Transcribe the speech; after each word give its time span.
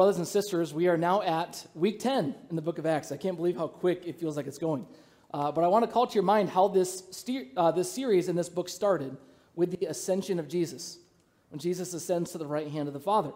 Brothers 0.00 0.16
and 0.16 0.26
sisters, 0.26 0.72
we 0.72 0.88
are 0.88 0.96
now 0.96 1.20
at 1.20 1.66
week 1.74 1.98
10 2.00 2.34
in 2.48 2.56
the 2.56 2.62
book 2.62 2.78
of 2.78 2.86
Acts. 2.86 3.12
I 3.12 3.18
can't 3.18 3.36
believe 3.36 3.58
how 3.58 3.66
quick 3.66 4.04
it 4.06 4.18
feels 4.18 4.34
like 4.34 4.46
it's 4.46 4.56
going. 4.56 4.86
Uh, 5.30 5.52
but 5.52 5.62
I 5.62 5.66
want 5.66 5.84
to 5.84 5.90
call 5.90 6.06
to 6.06 6.14
your 6.14 6.22
mind 6.22 6.48
how 6.48 6.68
this, 6.68 7.22
uh, 7.54 7.70
this 7.72 7.92
series 7.92 8.30
in 8.30 8.34
this 8.34 8.48
book 8.48 8.70
started 8.70 9.14
with 9.56 9.78
the 9.78 9.84
ascension 9.88 10.38
of 10.38 10.48
Jesus, 10.48 10.96
when 11.50 11.58
Jesus 11.58 11.92
ascends 11.92 12.32
to 12.32 12.38
the 12.38 12.46
right 12.46 12.68
hand 12.68 12.88
of 12.88 12.94
the 12.94 12.98
Father. 12.98 13.32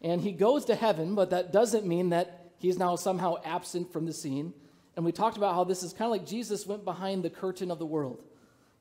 And 0.00 0.22
he 0.22 0.32
goes 0.32 0.64
to 0.64 0.74
heaven, 0.74 1.14
but 1.14 1.28
that 1.28 1.52
doesn't 1.52 1.84
mean 1.84 2.08
that 2.08 2.52
he's 2.56 2.78
now 2.78 2.96
somehow 2.96 3.34
absent 3.44 3.92
from 3.92 4.06
the 4.06 4.14
scene. 4.14 4.54
And 4.96 5.04
we 5.04 5.12
talked 5.12 5.36
about 5.36 5.54
how 5.54 5.64
this 5.64 5.82
is 5.82 5.92
kind 5.92 6.06
of 6.06 6.12
like 6.12 6.26
Jesus 6.26 6.66
went 6.66 6.86
behind 6.86 7.22
the 7.22 7.28
curtain 7.28 7.70
of 7.70 7.78
the 7.78 7.84
world. 7.84 8.24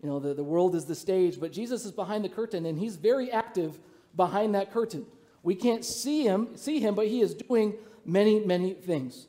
You 0.01 0.07
know, 0.07 0.19
the, 0.19 0.33
the 0.33 0.45
world 0.45 0.75
is 0.75 0.85
the 0.85 0.95
stage, 0.95 1.41
but 1.41 1.51
Jesus 1.51 1.83
is 1.83 1.91
behind 1.91 2.23
the 2.23 2.29
curtain, 2.29 2.65
and 2.65 2.79
he's 2.79 2.95
very 2.95 3.29
active 3.33 3.79
behind 4.15 4.55
that 4.55 4.71
curtain. 4.71 5.05
We 5.47 5.55
can't 5.55 5.85
see 5.85 6.23
him, 6.23 6.57
see 6.57 6.81
him, 6.81 6.93
but 6.93 7.07
he 7.07 7.21
is 7.21 7.33
doing 7.33 7.75
many, 8.03 8.41
many 8.41 8.73
things. 8.73 9.27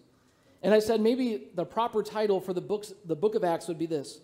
And 0.65 0.75
I 0.75 0.81
said 0.81 1.01
maybe 1.01 1.45
the 1.55 1.65
proper 1.65 2.03
title 2.03 2.41
for 2.41 2.53
the 2.53 2.61
books, 2.61 2.93
the 3.05 3.15
book 3.15 3.37
of 3.37 3.45
Acts 3.45 3.69
would 3.69 3.79
be 3.79 3.87
this: 3.87 4.19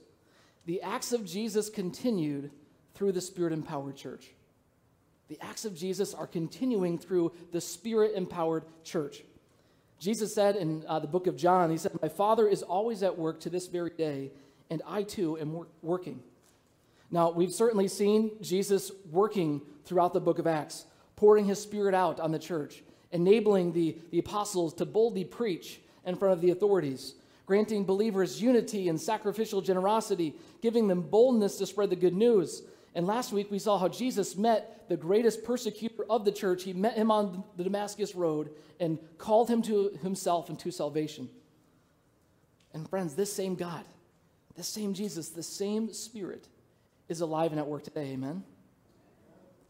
The 0.67 0.83
Acts 0.83 1.13
of 1.13 1.25
Jesus 1.25 1.71
continued 1.71 2.51
through 2.95 3.13
the 3.13 3.21
Spirit 3.21 3.53
empowered 3.53 3.95
church. 3.95 4.33
The 5.29 5.39
acts 5.41 5.65
of 5.65 5.77
Jesus 5.77 6.15
are 6.15 6.27
continuing 6.27 6.99
through 6.99 7.31
the 7.53 7.61
Spirit 7.61 8.15
empowered 8.17 8.65
church. 8.83 9.23
Jesus 10.01 10.35
said 10.35 10.57
in 10.57 10.85
uh, 10.89 10.99
the 10.99 11.07
book 11.07 11.29
of 11.29 11.37
John, 11.37 11.71
He 11.71 11.79
said, 11.79 11.93
My 12.03 12.09
Father 12.09 12.49
is 12.49 12.65
always 12.65 13.05
at 13.05 13.17
work 13.17 13.39
to 13.43 13.51
this 13.51 13.69
very 13.69 13.91
day, 13.91 14.33
and 14.69 14.83
I 14.85 15.05
too 15.05 15.39
am 15.39 15.53
wor- 15.53 15.69
working. 15.81 16.25
Now, 17.13 17.31
we've 17.31 17.53
certainly 17.53 17.87
seen 17.87 18.33
Jesus 18.41 18.91
working 19.13 19.63
throughout 19.85 20.13
the 20.13 20.21
book 20.21 20.41
of 20.41 20.49
Acts, 20.49 20.87
pouring 21.17 21.45
his 21.45 21.61
spirit 21.61 21.95
out 21.95 22.21
on 22.21 22.33
the 22.33 22.39
church, 22.39 22.83
enabling 23.13 23.73
the, 23.73 23.97
the 24.11 24.19
apostles 24.19 24.75
to 24.75 24.85
boldly 24.85 25.25
preach 25.25 25.81
in 26.05 26.17
front 26.17 26.33
of 26.33 26.41
the 26.41 26.51
authorities, 26.51 27.15
granting 27.47 27.85
believers 27.85 28.43
unity 28.43 28.89
and 28.89 29.01
sacrificial 29.01 29.61
generosity, 29.61 30.35
giving 30.63 30.89
them 30.89 31.03
boldness 31.03 31.57
to 31.59 31.67
spread 31.67 31.91
the 31.91 31.97
good 31.97 32.15
news. 32.15 32.63
And 32.95 33.07
last 33.07 33.33
week 33.33 33.51
we 33.51 33.59
saw 33.59 33.79
how 33.79 33.89
Jesus 33.89 34.37
met 34.37 34.89
the 34.89 34.97
greatest 34.97 35.45
persecutor 35.45 36.05
of 36.11 36.25
the 36.25 36.33
church. 36.33 36.65
He 36.65 36.73
met 36.73 36.95
him 36.95 37.11
on 37.11 37.45
the 37.57 37.65
Damascus 37.65 38.15
Road 38.15 38.51
and 38.81 38.99
called 39.19 39.49
him 39.49 39.63
to 39.63 39.91
himself 40.03 40.49
and 40.49 40.59
to 40.61 40.71
salvation. 40.71 41.29
And 42.73 42.89
friends, 42.89 43.15
this 43.15 43.33
same 43.33 43.55
God, 43.55 43.85
this 44.57 44.67
same 44.69 44.95
Jesus, 44.95 45.31
the 45.31 45.43
same 45.43 45.93
Spirit 45.93 46.49
is 47.09 47.21
alive 47.21 47.53
and 47.53 47.61
at 47.61 47.67
work 47.67 47.85
today. 47.85 48.13
Amen. 48.13 48.43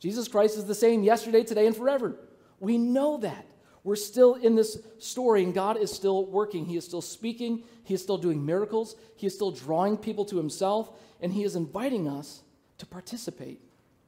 Jesus 0.05 0.28
Christ 0.28 0.58
is 0.58 0.66
the 0.66 0.74
same 0.74 1.02
yesterday, 1.02 1.42
today, 1.42 1.66
and 1.66 1.74
forever. 1.74 2.14
We 2.60 2.77
know 2.77 3.16
that. 3.16 3.47
We're 3.84 3.97
still 3.97 4.34
in 4.34 4.55
this 4.55 4.77
story, 4.98 5.42
and 5.42 5.55
God 5.55 5.78
is 5.78 5.91
still 5.91 6.27
working. 6.27 6.66
He 6.66 6.77
is 6.77 6.84
still 6.84 7.00
speaking. 7.00 7.62
He 7.84 7.94
is 7.94 8.02
still 8.02 8.19
doing 8.19 8.44
miracles. 8.44 8.97
He 9.16 9.27
is 9.27 9.34
still 9.34 9.50
drawing 9.50 9.97
people 9.97 10.27
to 10.27 10.36
Himself, 10.36 10.91
and 11.22 11.32
He 11.32 11.42
is 11.42 11.56
inviting 11.56 12.06
us 12.06 12.42
to 12.77 12.84
participate 12.84 13.62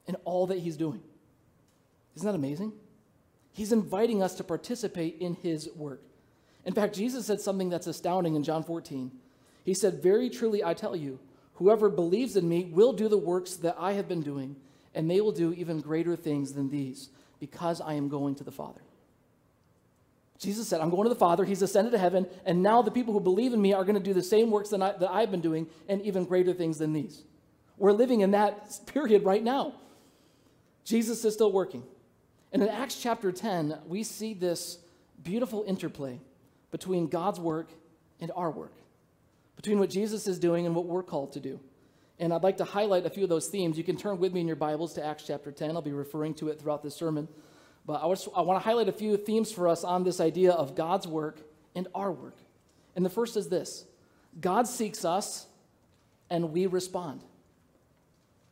in 0.07 0.17
all 0.27 0.47
that 0.49 0.59
He's 0.59 0.77
doing. 0.77 1.01
Isn't 2.15 2.27
that 2.27 2.35
amazing? 2.35 2.75
He's 3.55 3.73
inviting 3.73 4.23
us 4.23 4.35
to 4.35 4.45
participate 4.45 5.17
in 5.19 5.33
His 5.33 5.71
work. 5.75 6.03
In 6.67 6.75
fact, 6.75 6.95
Jesus 6.95 7.25
said 7.25 7.41
something 7.41 7.71
that's 7.71 7.87
astounding 7.87 8.35
in 8.35 8.43
John 8.43 8.65
14. 8.65 9.13
He 9.65 9.73
said, 9.73 10.03
Very 10.03 10.29
truly, 10.29 10.63
I 10.63 10.75
tell 10.75 10.95
you, 10.95 11.21
whoever 11.55 11.89
believes 11.89 12.37
in 12.37 12.47
me 12.47 12.67
will 12.67 12.93
do 12.93 13.09
the 13.09 13.17
works 13.17 13.57
that 13.57 13.77
I 13.79 13.95
have 13.95 14.09
been 14.09 14.21
doing, 14.21 14.57
and 14.97 15.09
they 15.09 15.21
will 15.21 15.31
do 15.31 15.53
even 15.53 15.81
greater 15.81 16.17
things 16.17 16.55
than 16.55 16.71
these, 16.71 17.11
because 17.39 17.81
I 17.81 17.95
am 17.95 18.09
going 18.09 18.35
to 18.37 18.45
the 18.45 18.51
Father. 18.51 18.81
Jesus 20.39 20.67
said, 20.67 20.81
I'm 20.81 20.91
going 20.91 21.05
to 21.05 21.11
the 21.11 21.15
Father. 21.15 21.45
He's 21.45 21.63
ascended 21.63 21.93
to 21.93 21.99
heaven, 21.99 22.27
and 22.47 22.63
now 22.63 22.83
the 22.83 22.91
people 22.91 23.13
who 23.13 23.21
believe 23.21 23.53
in 23.53 23.61
me 23.61 23.75
are 23.75 23.85
going 23.85 23.95
to 23.95 24.03
do 24.03 24.15
the 24.15 24.23
same 24.23 24.51
works 24.51 24.71
that, 24.71 24.83
I, 24.83 24.93
that 24.93 25.11
I've 25.11 25.31
been 25.31 25.43
doing, 25.43 25.69
and 25.89 26.01
even 26.03 26.25
greater 26.25 26.55
things 26.55 26.79
than 26.79 26.95
these. 26.95 27.23
We're 27.77 27.93
living 27.93 28.23
in 28.23 28.31
that 28.31 28.81
period 28.87 29.23
right 29.23 29.45
now. 29.45 29.75
Jesus 30.85 31.25
is 31.25 31.35
still 31.35 31.53
working. 31.53 31.83
And 32.53 32.63
in 32.63 32.69
Acts 32.69 33.01
chapter 33.01 33.31
10, 33.33 33.79
we 33.87 34.03
see 34.03 34.33
this 34.33 34.79
beautiful 35.23 35.63
interplay 35.67 36.21
between 36.71 37.09
God's 37.09 37.39
work 37.39 37.69
and 38.19 38.31
our 38.35 38.51
work, 38.51 38.73
between 39.57 39.79
what 39.79 39.91
Jesus 39.91 40.27
is 40.27 40.39
doing 40.39 40.65
and 40.65 40.75
what 40.75 40.87
we're 40.87 41.03
called 41.03 41.35
to 41.35 41.41
do. 41.41 41.61
And 42.19 42.33
I'd 42.33 42.43
like 42.43 42.57
to 42.59 42.65
highlight 42.65 43.05
a 43.05 43.11
few 43.11 43.25
of 43.25 43.29
those 43.29 43.49
themes. 43.49 43.77
You 43.77 43.85
can 43.85 43.97
turn 43.97 44.19
with 44.19 44.33
me 44.33 44.41
in 44.41 44.47
your 44.47 44.57
Bibles 44.57 44.95
to 44.95 45.05
Acts 45.05 45.25
chapter 45.27 45.53
10. 45.53 45.71
I'll 45.77 45.83
be 45.83 45.93
referring 45.93 46.35
to 46.35 46.49
it 46.49 46.61
throughout 46.61 46.83
this 46.83 46.95
sermon. 46.95 47.29
But 47.85 48.03
I, 48.03 48.07
I 48.07 48.41
want 48.41 48.61
to 48.61 48.65
highlight 48.65 48.89
a 48.89 48.93
few 48.93 49.17
themes 49.17 49.53
for 49.53 49.69
us 49.69 49.85
on 49.85 50.03
this 50.03 50.19
idea 50.19 50.53
of 50.53 50.75
God's 50.75 51.07
work 51.07 51.41
and 51.75 51.87
our 51.95 52.11
work. 52.11 52.39
And 52.95 53.05
the 53.05 53.11
first 53.11 53.37
is 53.37 53.49
this 53.49 53.85
God 54.41 54.67
seeks 54.67 55.05
us 55.05 55.47
and 56.31 56.53
we 56.53 56.67
respond. 56.67 57.23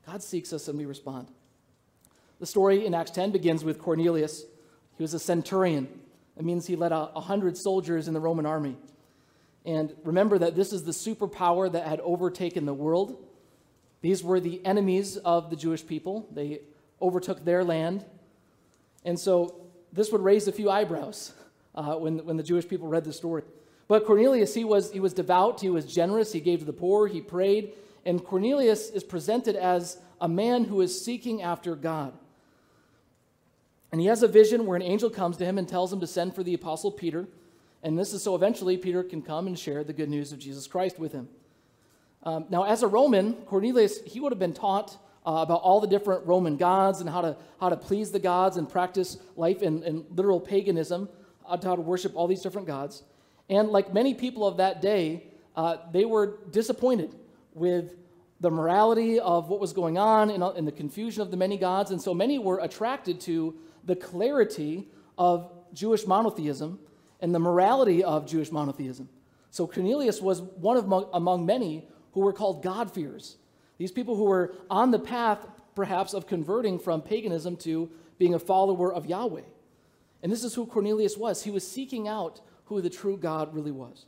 God 0.06 0.22
seeks 0.22 0.52
us 0.52 0.68
and 0.68 0.78
we 0.78 0.84
respond. 0.84 1.28
The 2.40 2.46
story 2.46 2.84
in 2.84 2.94
Acts 2.94 3.12
10 3.12 3.30
begins 3.30 3.64
with 3.64 3.78
Cornelius. 3.78 4.44
He 4.96 5.02
was 5.02 5.14
a 5.14 5.18
centurion. 5.18 5.88
It 6.36 6.44
means 6.44 6.66
he 6.66 6.76
led 6.76 6.92
a, 6.92 7.10
a 7.16 7.20
hundred 7.20 7.56
soldiers 7.56 8.08
in 8.08 8.14
the 8.14 8.20
Roman 8.20 8.44
army. 8.44 8.76
And 9.64 9.94
remember 10.04 10.38
that 10.38 10.54
this 10.54 10.72
is 10.72 10.84
the 10.84 10.92
superpower 10.92 11.72
that 11.72 11.86
had 11.86 12.00
overtaken 12.00 12.66
the 12.66 12.74
world. 12.74 13.16
These 14.04 14.22
were 14.22 14.38
the 14.38 14.60
enemies 14.66 15.16
of 15.16 15.48
the 15.48 15.56
Jewish 15.56 15.86
people. 15.86 16.28
They 16.30 16.60
overtook 17.00 17.42
their 17.42 17.64
land. 17.64 18.04
And 19.02 19.18
so 19.18 19.62
this 19.94 20.12
would 20.12 20.20
raise 20.20 20.46
a 20.46 20.52
few 20.52 20.68
eyebrows 20.68 21.32
uh, 21.74 21.94
when, 21.94 22.18
when 22.18 22.36
the 22.36 22.42
Jewish 22.42 22.68
people 22.68 22.86
read 22.86 23.04
the 23.04 23.14
story. 23.14 23.44
But 23.88 24.04
Cornelius, 24.04 24.52
he 24.52 24.62
was, 24.62 24.92
he 24.92 25.00
was 25.00 25.14
devout, 25.14 25.62
he 25.62 25.70
was 25.70 25.86
generous, 25.86 26.34
he 26.34 26.40
gave 26.40 26.58
to 26.58 26.66
the 26.66 26.72
poor, 26.74 27.06
he 27.06 27.22
prayed. 27.22 27.72
And 28.04 28.22
Cornelius 28.22 28.90
is 28.90 29.02
presented 29.02 29.56
as 29.56 29.96
a 30.20 30.28
man 30.28 30.64
who 30.64 30.82
is 30.82 31.02
seeking 31.02 31.40
after 31.40 31.74
God. 31.74 32.12
And 33.90 34.02
he 34.02 34.08
has 34.08 34.22
a 34.22 34.28
vision 34.28 34.66
where 34.66 34.76
an 34.76 34.82
angel 34.82 35.08
comes 35.08 35.38
to 35.38 35.46
him 35.46 35.56
and 35.56 35.66
tells 35.66 35.90
him 35.90 36.00
to 36.00 36.06
send 36.06 36.34
for 36.34 36.42
the 36.42 36.52
apostle 36.52 36.90
Peter. 36.90 37.26
And 37.82 37.98
this 37.98 38.12
is 38.12 38.22
so 38.22 38.34
eventually 38.34 38.76
Peter 38.76 39.02
can 39.02 39.22
come 39.22 39.46
and 39.46 39.58
share 39.58 39.82
the 39.82 39.94
good 39.94 40.10
news 40.10 40.30
of 40.30 40.40
Jesus 40.40 40.66
Christ 40.66 40.98
with 40.98 41.12
him. 41.12 41.30
Um, 42.24 42.46
now, 42.48 42.64
as 42.64 42.82
a 42.82 42.88
Roman, 42.88 43.34
Cornelius, 43.46 44.02
he 44.04 44.18
would 44.18 44.32
have 44.32 44.38
been 44.38 44.54
taught 44.54 44.96
uh, 45.26 45.40
about 45.42 45.60
all 45.60 45.80
the 45.80 45.86
different 45.86 46.26
Roman 46.26 46.56
gods 46.56 47.00
and 47.00 47.08
how 47.08 47.20
to, 47.20 47.36
how 47.60 47.68
to 47.68 47.76
please 47.76 48.10
the 48.10 48.18
gods 48.18 48.56
and 48.56 48.68
practice 48.68 49.18
life 49.36 49.62
in, 49.62 49.82
in 49.82 50.04
literal 50.10 50.40
paganism, 50.40 51.08
how 51.46 51.56
to 51.56 51.74
worship 51.76 52.12
all 52.14 52.26
these 52.26 52.42
different 52.42 52.66
gods. 52.66 53.02
And 53.48 53.68
like 53.68 53.92
many 53.92 54.14
people 54.14 54.46
of 54.46 54.56
that 54.56 54.80
day, 54.80 55.24
uh, 55.54 55.76
they 55.92 56.04
were 56.04 56.38
disappointed 56.50 57.14
with 57.52 57.94
the 58.40 58.50
morality 58.50 59.20
of 59.20 59.48
what 59.48 59.60
was 59.60 59.72
going 59.72 59.98
on 59.98 60.30
and, 60.30 60.42
and 60.42 60.66
the 60.66 60.72
confusion 60.72 61.22
of 61.22 61.30
the 61.30 61.36
many 61.36 61.56
gods. 61.56 61.90
And 61.90 62.00
so 62.00 62.14
many 62.14 62.38
were 62.38 62.58
attracted 62.58 63.20
to 63.22 63.54
the 63.84 63.96
clarity 63.96 64.88
of 65.16 65.50
Jewish 65.72 66.06
monotheism 66.06 66.78
and 67.20 67.34
the 67.34 67.38
morality 67.38 68.02
of 68.02 68.26
Jewish 68.26 68.50
monotheism. 68.50 69.08
So 69.50 69.66
Cornelius 69.66 70.20
was 70.20 70.42
one 70.42 70.76
of 70.76 70.90
among 71.12 71.46
many 71.46 71.86
who 72.14 72.20
were 72.20 72.32
called 72.32 72.62
God-fearers. 72.62 73.36
These 73.76 73.92
people 73.92 74.16
who 74.16 74.24
were 74.24 74.54
on 74.70 74.90
the 74.92 74.98
path, 74.98 75.46
perhaps, 75.74 76.14
of 76.14 76.26
converting 76.26 76.78
from 76.78 77.02
paganism 77.02 77.56
to 77.58 77.90
being 78.18 78.34
a 78.34 78.38
follower 78.38 78.92
of 78.92 79.06
Yahweh. 79.06 79.42
And 80.22 80.32
this 80.32 80.44
is 80.44 80.54
who 80.54 80.64
Cornelius 80.64 81.16
was. 81.16 81.42
He 81.42 81.50
was 81.50 81.68
seeking 81.68 82.08
out 82.08 82.40
who 82.66 82.80
the 82.80 82.88
true 82.88 83.16
God 83.16 83.52
really 83.52 83.72
was. 83.72 84.06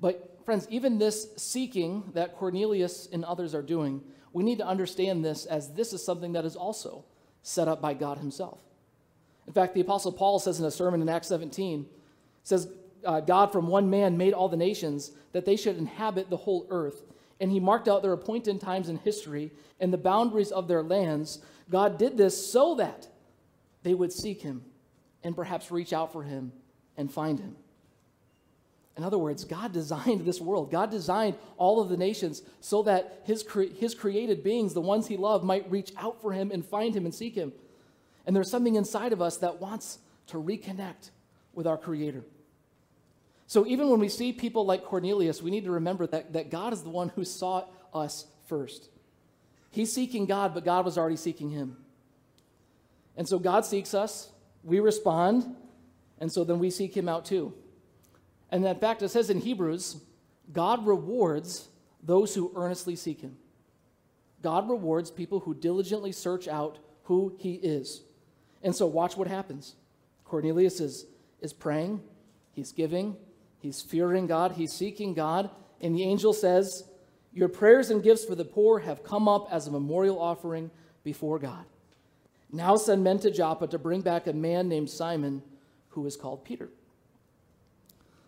But, 0.00 0.38
friends, 0.44 0.66
even 0.70 0.98
this 0.98 1.28
seeking 1.36 2.04
that 2.14 2.36
Cornelius 2.36 3.08
and 3.12 3.24
others 3.24 3.54
are 3.54 3.62
doing, 3.62 4.02
we 4.32 4.44
need 4.44 4.58
to 4.58 4.66
understand 4.66 5.24
this 5.24 5.46
as 5.46 5.72
this 5.72 5.92
is 5.92 6.04
something 6.04 6.32
that 6.32 6.44
is 6.44 6.56
also 6.56 7.04
set 7.42 7.66
up 7.66 7.82
by 7.82 7.92
God 7.92 8.18
Himself. 8.18 8.60
In 9.48 9.52
fact, 9.52 9.74
the 9.74 9.80
Apostle 9.80 10.12
Paul 10.12 10.38
says 10.38 10.60
in 10.60 10.66
a 10.66 10.70
sermon 10.70 11.02
in 11.02 11.08
Acts 11.08 11.28
17, 11.28 11.86
says, 12.44 12.68
uh, 13.04 13.20
God 13.20 13.52
from 13.52 13.68
one 13.68 13.90
man 13.90 14.16
made 14.16 14.32
all 14.32 14.48
the 14.48 14.56
nations 14.56 15.12
that 15.32 15.44
they 15.44 15.56
should 15.56 15.78
inhabit 15.78 16.30
the 16.30 16.36
whole 16.36 16.66
earth 16.70 17.02
and 17.40 17.50
he 17.50 17.60
marked 17.60 17.88
out 17.88 18.02
their 18.02 18.12
appointed 18.12 18.60
times 18.60 18.88
in 18.88 18.96
history 18.98 19.52
and 19.80 19.92
the 19.92 19.98
boundaries 19.98 20.50
of 20.50 20.68
their 20.68 20.82
lands. 20.82 21.40
God 21.70 21.98
did 21.98 22.16
this 22.16 22.50
so 22.50 22.76
that 22.76 23.08
they 23.82 23.94
would 23.94 24.12
seek 24.12 24.42
him 24.42 24.62
and 25.22 25.36
perhaps 25.36 25.70
reach 25.70 25.92
out 25.92 26.12
for 26.12 26.22
him 26.22 26.52
and 26.96 27.12
find 27.12 27.38
him. 27.38 27.56
In 28.96 29.04
other 29.04 29.18
words, 29.18 29.44
God 29.44 29.72
designed 29.74 30.24
this 30.24 30.40
world. 30.40 30.70
God 30.70 30.90
designed 30.90 31.36
all 31.56 31.80
of 31.80 31.88
the 31.88 31.96
nations 31.96 32.42
so 32.60 32.82
that 32.84 33.22
his, 33.24 33.42
cre- 33.42 33.64
his 33.64 33.94
created 33.94 34.42
beings, 34.42 34.74
the 34.74 34.80
ones 34.80 35.06
he 35.06 35.16
loved, 35.16 35.44
might 35.44 35.70
reach 35.70 35.92
out 35.96 36.20
for 36.22 36.32
him 36.32 36.50
and 36.50 36.64
find 36.64 36.96
him 36.96 37.04
and 37.04 37.14
seek 37.14 37.34
him. 37.34 37.52
And 38.26 38.34
there's 38.34 38.50
something 38.50 38.74
inside 38.74 39.12
of 39.12 39.22
us 39.22 39.36
that 39.38 39.60
wants 39.60 39.98
to 40.28 40.38
reconnect 40.38 41.10
with 41.52 41.66
our 41.66 41.76
Creator. 41.76 42.24
So 43.46 43.66
even 43.66 43.88
when 43.88 44.00
we 44.00 44.08
see 44.08 44.32
people 44.32 44.66
like 44.66 44.84
Cornelius, 44.84 45.40
we 45.40 45.50
need 45.50 45.64
to 45.64 45.70
remember 45.70 46.06
that, 46.08 46.32
that 46.32 46.50
God 46.50 46.72
is 46.72 46.82
the 46.82 46.90
one 46.90 47.10
who 47.10 47.24
sought 47.24 47.70
us 47.94 48.26
first. 48.46 48.88
He's 49.70 49.92
seeking 49.92 50.26
God, 50.26 50.54
but 50.54 50.64
God 50.64 50.84
was 50.84 50.98
already 50.98 51.16
seeking 51.16 51.50
him. 51.50 51.76
And 53.16 53.28
so 53.28 53.38
God 53.38 53.64
seeks 53.64 53.94
us, 53.94 54.30
we 54.64 54.80
respond, 54.80 55.54
And 56.18 56.32
so 56.32 56.44
then 56.44 56.58
we 56.58 56.70
seek 56.70 56.96
him 56.96 57.08
out 57.08 57.24
too. 57.24 57.52
And 58.50 58.64
in 58.64 58.78
fact, 58.78 59.02
it 59.02 59.08
says 59.10 59.30
in 59.30 59.40
Hebrews, 59.40 59.96
God 60.52 60.86
rewards 60.86 61.68
those 62.02 62.34
who 62.34 62.52
earnestly 62.56 62.96
seek 62.96 63.20
him. 63.20 63.36
God 64.42 64.68
rewards 64.68 65.10
people 65.10 65.40
who 65.40 65.54
diligently 65.54 66.12
search 66.12 66.46
out 66.46 66.78
who 67.04 67.34
he 67.38 67.54
is. 67.54 68.02
And 68.62 68.74
so 68.74 68.86
watch 68.86 69.16
what 69.16 69.28
happens. 69.28 69.74
Cornelius 70.24 70.80
is, 70.80 71.06
is 71.40 71.52
praying, 71.52 72.00
he's 72.52 72.72
giving, 72.72 73.16
he's 73.66 73.82
fearing 73.82 74.28
God, 74.28 74.52
he's 74.52 74.72
seeking 74.72 75.12
God, 75.12 75.50
and 75.80 75.94
the 75.94 76.04
angel 76.04 76.32
says, 76.32 76.84
Your 77.32 77.48
prayers 77.48 77.90
and 77.90 78.02
gifts 78.02 78.24
for 78.24 78.36
the 78.36 78.44
poor 78.44 78.78
have 78.78 79.02
come 79.02 79.28
up 79.28 79.48
as 79.50 79.66
a 79.66 79.72
memorial 79.72 80.20
offering 80.20 80.70
before 81.02 81.40
God. 81.40 81.64
Now 82.52 82.76
send 82.76 83.02
men 83.02 83.18
to 83.18 83.30
Joppa 83.30 83.66
to 83.66 83.78
bring 83.78 84.02
back 84.02 84.28
a 84.28 84.32
man 84.32 84.68
named 84.68 84.88
Simon 84.88 85.42
who 85.88 86.06
is 86.06 86.16
called 86.16 86.44
Peter. 86.44 86.68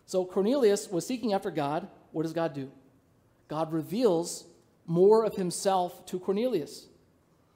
So 0.05 0.25
Cornelius 0.25 0.89
was 0.89 1.07
seeking 1.07 1.33
after 1.33 1.51
God. 1.51 1.87
What 2.11 2.23
does 2.23 2.33
God 2.33 2.53
do? 2.53 2.69
God 3.47 3.71
reveals 3.71 4.45
more 4.85 5.23
of 5.23 5.35
himself 5.35 6.05
to 6.07 6.19
Cornelius. 6.19 6.87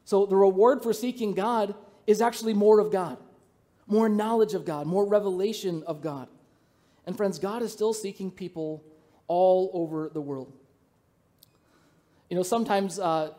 So 0.06 0.26
the 0.26 0.38
reward 0.38 0.82
for 0.84 0.94
seeking 0.94 1.34
God 1.34 1.76
is 2.08 2.22
actually 2.22 2.54
more 2.54 2.80
of 2.80 2.92
God, 2.92 3.18
more 3.88 4.08
knowledge 4.08 4.54
of 4.54 4.66
God, 4.66 4.88
more 4.88 5.06
revelation 5.06 5.84
of 5.86 6.02
God. 6.02 6.30
And 7.06 7.18
friends, 7.18 7.40
God 7.40 7.62
is 7.62 7.72
still 7.72 7.94
seeking 7.94 8.32
people 8.32 8.84
all 9.28 9.72
over 9.74 10.10
the 10.14 10.22
world. 10.22 10.52
You 12.30 12.38
know, 12.38 12.44
sometimes 12.44 13.00
uh, 13.00 13.32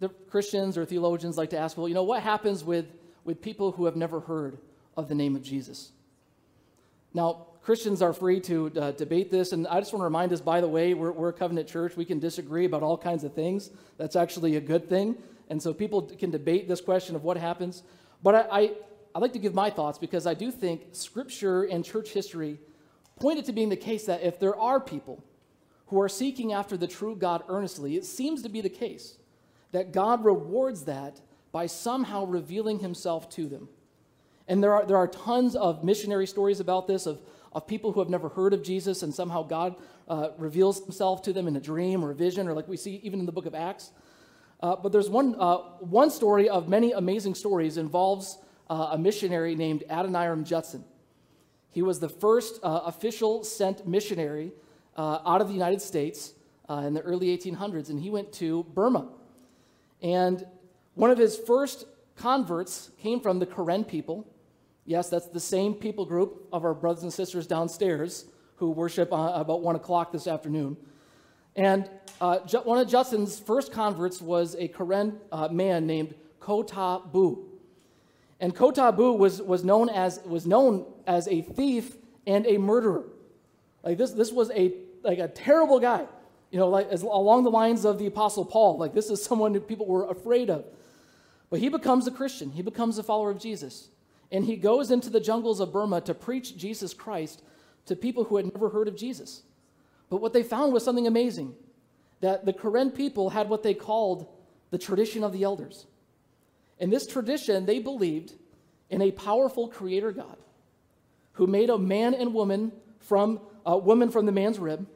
the 0.00 0.08
Christians 0.08 0.76
or 0.76 0.84
theologians 0.84 1.38
like 1.38 1.50
to 1.50 1.58
ask, 1.58 1.76
well, 1.76 1.88
you 1.88 1.94
know, 1.94 2.02
what 2.02 2.22
happens 2.22 2.62
with, 2.62 2.86
with 3.24 3.40
people 3.40 3.72
who 3.72 3.86
have 3.86 3.96
never 3.96 4.20
heard 4.20 4.58
of 4.96 5.08
the 5.08 5.14
name 5.14 5.36
of 5.36 5.42
Jesus? 5.42 5.92
Now, 7.14 7.46
Christians 7.62 8.02
are 8.02 8.12
free 8.12 8.40
to 8.40 8.72
uh, 8.76 8.90
debate 8.92 9.30
this, 9.30 9.52
and 9.52 9.68
I 9.68 9.78
just 9.78 9.92
want 9.92 10.00
to 10.00 10.04
remind 10.04 10.32
us, 10.32 10.40
by 10.40 10.60
the 10.60 10.68
way, 10.68 10.94
we're, 10.94 11.12
we're 11.12 11.28
a 11.28 11.32
covenant 11.32 11.68
church. 11.68 11.96
We 11.96 12.04
can 12.04 12.18
disagree 12.18 12.64
about 12.64 12.82
all 12.82 12.98
kinds 12.98 13.22
of 13.22 13.34
things. 13.34 13.70
That's 13.98 14.16
actually 14.16 14.56
a 14.56 14.60
good 14.60 14.88
thing. 14.88 15.16
And 15.48 15.62
so 15.62 15.72
people 15.72 16.02
can 16.02 16.30
debate 16.30 16.66
this 16.66 16.80
question 16.80 17.14
of 17.14 17.22
what 17.22 17.36
happens. 17.36 17.82
But 18.22 18.34
I, 18.34 18.60
I, 18.60 18.70
I 19.14 19.18
like 19.20 19.34
to 19.34 19.38
give 19.38 19.54
my 19.54 19.70
thoughts 19.70 19.98
because 19.98 20.26
I 20.26 20.34
do 20.34 20.50
think 20.50 20.86
Scripture 20.92 21.62
and 21.62 21.84
church 21.84 22.10
history 22.10 22.58
pointed 23.16 23.44
to 23.46 23.52
being 23.52 23.68
the 23.68 23.76
case 23.76 24.06
that 24.06 24.22
if 24.22 24.38
there 24.38 24.56
are 24.56 24.80
people 24.80 25.22
who 25.86 26.00
are 26.00 26.08
seeking 26.08 26.52
after 26.52 26.76
the 26.76 26.88
true 26.88 27.14
God 27.14 27.42
earnestly, 27.48 27.96
it 27.96 28.04
seems 28.04 28.42
to 28.42 28.48
be 28.48 28.60
the 28.60 28.70
case 28.70 29.18
that 29.72 29.92
God 29.92 30.24
rewards 30.24 30.84
that 30.84 31.20
by 31.50 31.66
somehow 31.66 32.24
revealing 32.24 32.78
himself 32.78 33.28
to 33.30 33.46
them. 33.46 33.68
And 34.48 34.62
there 34.62 34.74
are, 34.74 34.86
there 34.86 34.96
are 34.96 35.08
tons 35.08 35.54
of 35.54 35.84
missionary 35.84 36.26
stories 36.26 36.60
about 36.60 36.86
this, 36.86 37.06
of, 37.06 37.20
of 37.52 37.66
people 37.66 37.92
who 37.92 38.00
have 38.00 38.08
never 38.08 38.28
heard 38.28 38.54
of 38.54 38.62
Jesus, 38.62 39.02
and 39.02 39.14
somehow 39.14 39.42
God 39.42 39.76
uh, 40.08 40.30
reveals 40.38 40.82
himself 40.82 41.22
to 41.22 41.32
them 41.32 41.46
in 41.46 41.56
a 41.56 41.60
dream 41.60 42.04
or 42.04 42.10
a 42.10 42.14
vision, 42.14 42.48
or 42.48 42.54
like 42.54 42.68
we 42.68 42.76
see 42.76 43.00
even 43.02 43.20
in 43.20 43.26
the 43.26 43.32
book 43.32 43.46
of 43.46 43.54
Acts. 43.54 43.92
Uh, 44.60 44.76
but 44.76 44.92
there's 44.92 45.10
one, 45.10 45.36
uh, 45.38 45.56
one 45.80 46.10
story 46.10 46.48
of 46.48 46.68
many 46.68 46.92
amazing 46.92 47.34
stories 47.34 47.76
involves 47.76 48.38
uh, 48.70 48.90
a 48.92 48.98
missionary 48.98 49.54
named 49.54 49.84
Adoniram 49.90 50.44
Judson. 50.44 50.84
He 51.72 51.82
was 51.82 51.98
the 51.98 52.08
first 52.08 52.60
uh, 52.62 52.82
official 52.84 53.42
sent 53.42 53.86
missionary 53.86 54.52
uh, 54.96 55.18
out 55.26 55.40
of 55.40 55.48
the 55.48 55.54
United 55.54 55.82
States 55.82 56.34
in 56.70 56.94
the 56.94 57.02
early 57.02 57.36
1800s, 57.36 57.90
and 57.90 58.00
he 58.00 58.08
went 58.08 58.32
to 58.32 58.62
Burma. 58.72 59.06
And 60.00 60.46
one 60.94 61.10
of 61.10 61.18
his 61.18 61.36
first 61.36 61.84
converts 62.16 62.90
came 62.98 63.20
from 63.20 63.38
the 63.38 63.46
Karen 63.46 63.84
people. 63.84 64.26
Yes, 64.84 65.08
that's 65.08 65.28
the 65.28 65.40
same 65.40 65.74
people 65.74 66.04
group 66.04 66.48
of 66.52 66.64
our 66.64 66.74
brothers 66.74 67.02
and 67.02 67.12
sisters 67.12 67.46
downstairs 67.46 68.26
who 68.56 68.70
worship 68.70 69.12
uh, 69.12 69.32
about 69.34 69.62
1 69.62 69.76
o'clock 69.76 70.12
this 70.12 70.26
afternoon. 70.26 70.76
And 71.56 71.88
uh, 72.20 72.38
one 72.64 72.78
of 72.78 72.88
Judson's 72.88 73.38
first 73.38 73.72
converts 73.72 74.20
was 74.20 74.56
a 74.56 74.68
Karen 74.68 75.18
uh, 75.30 75.48
man 75.48 75.86
named 75.86 76.14
Kota 76.40 77.00
Bu. 77.12 77.44
And 78.40 78.54
Kota 78.54 78.92
Bu 78.92 79.12
was, 79.12 79.40
was, 79.40 79.62
known 79.64 79.88
as, 79.88 80.20
was 80.24 80.46
known 80.46 80.86
as 81.06 81.28
a 81.28 81.42
thief 81.42 81.96
and 82.26 82.46
a 82.46 82.58
murderer. 82.58 83.04
Like 83.82 83.98
this, 83.98 84.12
this 84.12 84.32
was 84.32 84.50
a, 84.50 84.74
like 85.02 85.18
a 85.18 85.28
terrible 85.28 85.80
guy 85.80 86.06
you 86.52 86.58
know, 86.58 86.68
like 86.68 86.88
as, 86.90 87.02
along 87.02 87.44
the 87.44 87.50
lines 87.50 87.84
of 87.84 87.98
the 87.98 88.06
Apostle 88.06 88.44
Paul. 88.44 88.76
Like 88.76 88.92
this 88.92 89.10
is 89.10 89.24
someone 89.24 89.54
that 89.54 89.66
people 89.66 89.86
were 89.86 90.08
afraid 90.08 90.50
of. 90.50 90.66
But 91.50 91.60
he 91.60 91.68
becomes 91.68 92.06
a 92.06 92.12
Christian, 92.12 92.52
he 92.52 92.62
becomes 92.62 92.98
a 92.98 93.02
follower 93.02 93.30
of 93.30 93.40
Jesus. 93.40 93.88
And 94.30 94.44
he 94.44 94.56
goes 94.56 94.90
into 94.90 95.10
the 95.10 95.20
jungles 95.20 95.60
of 95.60 95.72
Burma 95.72 96.00
to 96.02 96.14
preach 96.14 96.56
Jesus 96.56 96.94
Christ 96.94 97.42
to 97.84 97.96
people 97.96 98.24
who 98.24 98.36
had 98.36 98.50
never 98.52 98.70
heard 98.70 98.88
of 98.88 98.96
Jesus. 98.96 99.42
But 100.08 100.22
what 100.22 100.32
they 100.32 100.42
found 100.42 100.72
was 100.72 100.84
something 100.84 101.06
amazing 101.06 101.54
that 102.20 102.46
the 102.46 102.52
Karen 102.52 102.90
people 102.90 103.30
had 103.30 103.48
what 103.50 103.62
they 103.62 103.74
called 103.74 104.26
the 104.70 104.78
tradition 104.78 105.24
of 105.24 105.32
the 105.32 105.42
elders. 105.42 105.86
In 106.78 106.88
this 106.88 107.06
tradition, 107.06 107.66
they 107.66 107.78
believed 107.78 108.32
in 108.88 109.02
a 109.02 109.10
powerful 109.10 109.68
creator 109.68 110.12
God 110.12 110.36
who 111.34 111.46
made 111.46 111.70
a 111.70 111.78
man 111.78 112.14
and 112.14 112.34
woman 112.34 112.72
from 113.00 113.40
a 113.64 113.76
woman 113.76 114.10
from 114.10 114.26
the 114.26 114.32
man's 114.32 114.58
rib 114.58 114.86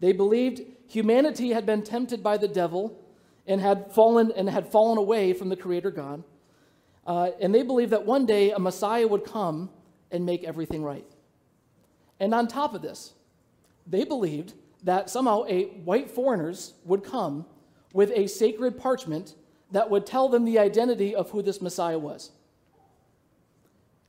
they 0.00 0.12
believed 0.12 0.62
humanity 0.88 1.50
had 1.50 1.66
been 1.66 1.82
tempted 1.82 2.22
by 2.22 2.38
the 2.38 2.48
devil 2.48 2.98
and 3.46 3.60
had 3.60 3.92
fallen 3.92 4.32
and 4.34 4.48
had 4.48 4.66
fallen 4.66 4.98
away 4.98 5.32
from 5.34 5.50
the 5.50 5.56
creator 5.56 5.90
God. 5.90 6.24
Uh, 7.06 7.30
and 7.40 7.54
they 7.54 7.62
believed 7.62 7.92
that 7.92 8.04
one 8.04 8.26
day 8.26 8.50
a 8.50 8.58
Messiah 8.58 9.06
would 9.06 9.24
come 9.24 9.70
and 10.10 10.24
make 10.26 10.42
everything 10.44 10.82
right. 10.82 11.04
And 12.18 12.34
on 12.34 12.48
top 12.48 12.74
of 12.74 12.82
this, 12.82 13.12
they 13.86 14.04
believed 14.04 14.54
that 14.82 15.10
somehow 15.10 15.44
a 15.48 15.64
white 15.84 16.10
foreigners 16.10 16.74
would 16.84 17.04
come 17.04 17.46
with 17.92 18.10
a 18.14 18.26
sacred 18.26 18.78
parchment 18.78 19.34
that 19.72 19.90
would 19.90 20.06
tell 20.06 20.28
them 20.28 20.44
the 20.44 20.58
identity 20.58 21.14
of 21.14 21.30
who 21.30 21.42
this 21.42 21.60
Messiah 21.60 21.98
was. 21.98 22.30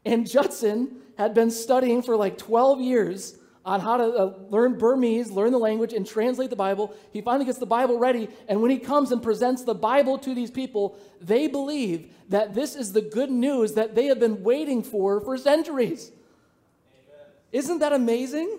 And 0.05 0.29
Judson 0.29 0.97
had 1.17 1.33
been 1.33 1.51
studying 1.51 2.01
for 2.01 2.15
like 2.15 2.37
12 2.37 2.81
years 2.81 3.37
on 3.63 3.79
how 3.79 3.97
to 3.97 4.03
uh, 4.03 4.33
learn 4.49 4.77
Burmese, 4.77 5.29
learn 5.29 5.51
the 5.51 5.59
language, 5.59 5.93
and 5.93 6.05
translate 6.05 6.49
the 6.49 6.55
Bible. 6.55 6.95
He 7.11 7.21
finally 7.21 7.45
gets 7.45 7.59
the 7.59 7.67
Bible 7.67 7.99
ready, 7.99 8.27
and 8.47 8.61
when 8.61 8.71
he 8.71 8.79
comes 8.79 9.11
and 9.11 9.21
presents 9.21 9.63
the 9.63 9.75
Bible 9.75 10.17
to 10.19 10.33
these 10.33 10.49
people, 10.49 10.97
they 11.19 11.47
believe 11.47 12.11
that 12.29 12.55
this 12.55 12.75
is 12.75 12.93
the 12.93 13.01
good 13.01 13.29
news 13.29 13.73
that 13.73 13.93
they 13.93 14.07
have 14.07 14.19
been 14.19 14.41
waiting 14.41 14.81
for 14.81 15.21
for 15.21 15.37
centuries. 15.37 16.11
Amen. 16.11 17.25
Isn't 17.51 17.79
that 17.79 17.93
amazing? 17.93 18.57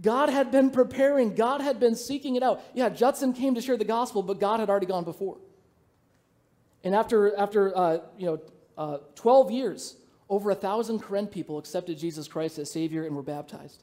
God 0.00 0.30
had 0.30 0.50
been 0.50 0.70
preparing, 0.70 1.34
God 1.34 1.60
had 1.60 1.78
been 1.78 1.94
seeking 1.94 2.34
it 2.34 2.42
out. 2.42 2.62
Yeah, 2.74 2.88
Judson 2.88 3.32
came 3.32 3.54
to 3.54 3.60
share 3.60 3.76
the 3.76 3.84
gospel, 3.84 4.22
but 4.22 4.40
God 4.40 4.58
had 4.58 4.70
already 4.70 4.86
gone 4.86 5.04
before. 5.04 5.36
And 6.82 6.94
after, 6.94 7.36
after 7.36 7.76
uh, 7.76 7.98
you 8.16 8.26
know, 8.26 8.40
uh, 8.78 8.98
12 9.14 9.50
years, 9.50 9.96
over 10.30 10.50
a 10.50 10.54
thousand 10.54 11.00
Karen 11.00 11.26
people 11.26 11.58
accepted 11.58 11.98
Jesus 11.98 12.28
Christ 12.28 12.58
as 12.58 12.70
Savior 12.70 13.04
and 13.04 13.14
were 13.14 13.22
baptized. 13.22 13.82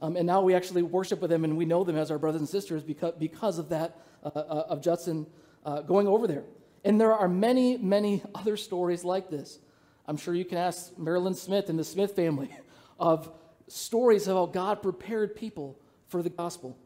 Um, 0.00 0.16
and 0.16 0.26
now 0.26 0.42
we 0.42 0.54
actually 0.54 0.82
worship 0.82 1.20
with 1.20 1.30
them 1.30 1.44
and 1.44 1.56
we 1.56 1.64
know 1.64 1.84
them 1.84 1.96
as 1.96 2.10
our 2.10 2.18
brothers 2.18 2.40
and 2.40 2.48
sisters 2.48 2.82
because, 2.82 3.14
because 3.18 3.58
of 3.58 3.68
that, 3.68 3.96
uh, 4.24 4.28
uh, 4.34 4.66
of 4.68 4.82
Judson 4.82 5.26
uh, 5.64 5.82
going 5.82 6.08
over 6.08 6.26
there. 6.26 6.42
And 6.84 7.00
there 7.00 7.14
are 7.14 7.28
many, 7.28 7.78
many 7.78 8.22
other 8.34 8.56
stories 8.56 9.04
like 9.04 9.30
this. 9.30 9.60
I'm 10.06 10.16
sure 10.16 10.34
you 10.34 10.44
can 10.44 10.58
ask 10.58 10.98
Marilyn 10.98 11.34
Smith 11.34 11.70
and 11.70 11.78
the 11.78 11.84
Smith 11.84 12.16
family 12.16 12.50
of 12.98 13.30
stories 13.68 14.26
of 14.26 14.36
how 14.36 14.46
God 14.46 14.82
prepared 14.82 15.36
people 15.36 15.78
for 16.08 16.22
the 16.22 16.30
gospel. 16.30 16.76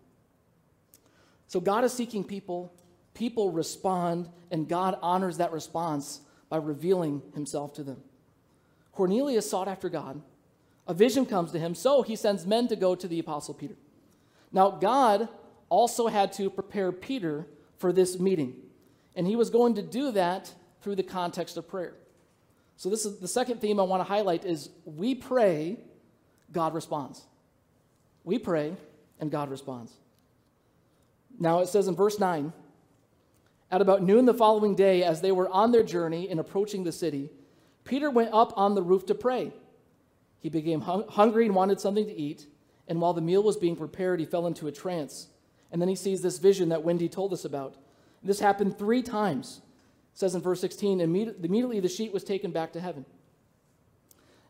So 1.46 1.58
God 1.58 1.82
is 1.84 1.92
seeking 1.92 2.22
people, 2.22 2.70
people 3.14 3.50
respond, 3.50 4.28
and 4.50 4.68
God 4.68 4.98
honors 5.00 5.38
that 5.38 5.52
response 5.52 6.20
by 6.50 6.58
revealing 6.58 7.22
himself 7.34 7.72
to 7.74 7.82
them. 7.82 8.02
Cornelius 8.98 9.48
sought 9.48 9.68
after 9.68 9.88
God. 9.88 10.20
A 10.88 10.92
vision 10.92 11.24
comes 11.24 11.52
to 11.52 11.58
him, 11.60 11.76
so 11.76 12.02
he 12.02 12.16
sends 12.16 12.44
men 12.44 12.66
to 12.66 12.74
go 12.74 12.96
to 12.96 13.06
the 13.06 13.20
apostle 13.20 13.54
Peter. 13.54 13.76
Now, 14.50 14.72
God 14.72 15.28
also 15.68 16.08
had 16.08 16.32
to 16.32 16.50
prepare 16.50 16.90
Peter 16.90 17.46
for 17.76 17.92
this 17.92 18.18
meeting, 18.18 18.56
and 19.14 19.24
he 19.24 19.36
was 19.36 19.50
going 19.50 19.76
to 19.76 19.82
do 19.82 20.10
that 20.10 20.52
through 20.82 20.96
the 20.96 21.04
context 21.04 21.56
of 21.56 21.68
prayer. 21.68 21.94
So, 22.76 22.90
this 22.90 23.06
is 23.06 23.20
the 23.20 23.28
second 23.28 23.60
theme 23.60 23.78
I 23.78 23.84
want 23.84 24.00
to 24.00 24.04
highlight 24.04 24.44
is 24.44 24.68
we 24.84 25.14
pray, 25.14 25.78
God 26.50 26.74
responds. 26.74 27.24
We 28.24 28.36
pray, 28.36 28.74
and 29.20 29.30
God 29.30 29.48
responds. 29.48 29.92
Now, 31.38 31.60
it 31.60 31.68
says 31.68 31.86
in 31.86 31.94
verse 31.94 32.18
9, 32.18 32.52
at 33.70 33.80
about 33.80 34.02
noon 34.02 34.24
the 34.24 34.34
following 34.34 34.74
day, 34.74 35.04
as 35.04 35.20
they 35.20 35.30
were 35.30 35.48
on 35.50 35.70
their 35.70 35.84
journey 35.84 36.28
and 36.28 36.40
approaching 36.40 36.82
the 36.82 36.90
city, 36.90 37.30
Peter 37.88 38.10
went 38.10 38.32
up 38.34 38.52
on 38.54 38.74
the 38.74 38.82
roof 38.82 39.06
to 39.06 39.14
pray. 39.14 39.50
He 40.40 40.50
became 40.50 40.82
hung- 40.82 41.08
hungry 41.08 41.46
and 41.46 41.54
wanted 41.54 41.80
something 41.80 42.04
to 42.04 42.14
eat. 42.14 42.46
And 42.86 43.00
while 43.00 43.14
the 43.14 43.22
meal 43.22 43.42
was 43.42 43.56
being 43.56 43.76
prepared, 43.76 44.20
he 44.20 44.26
fell 44.26 44.46
into 44.46 44.68
a 44.68 44.72
trance. 44.72 45.28
And 45.72 45.80
then 45.80 45.88
he 45.88 45.96
sees 45.96 46.20
this 46.20 46.38
vision 46.38 46.68
that 46.68 46.84
Wendy 46.84 47.08
told 47.08 47.32
us 47.32 47.46
about. 47.46 47.76
This 48.22 48.40
happened 48.40 48.78
three 48.78 49.02
times. 49.02 49.62
It 50.12 50.18
says 50.18 50.34
in 50.34 50.42
verse 50.42 50.60
16, 50.60 51.00
immediately 51.00 51.80
the 51.80 51.88
sheet 51.88 52.12
was 52.12 52.24
taken 52.24 52.50
back 52.50 52.74
to 52.74 52.80
heaven. 52.80 53.06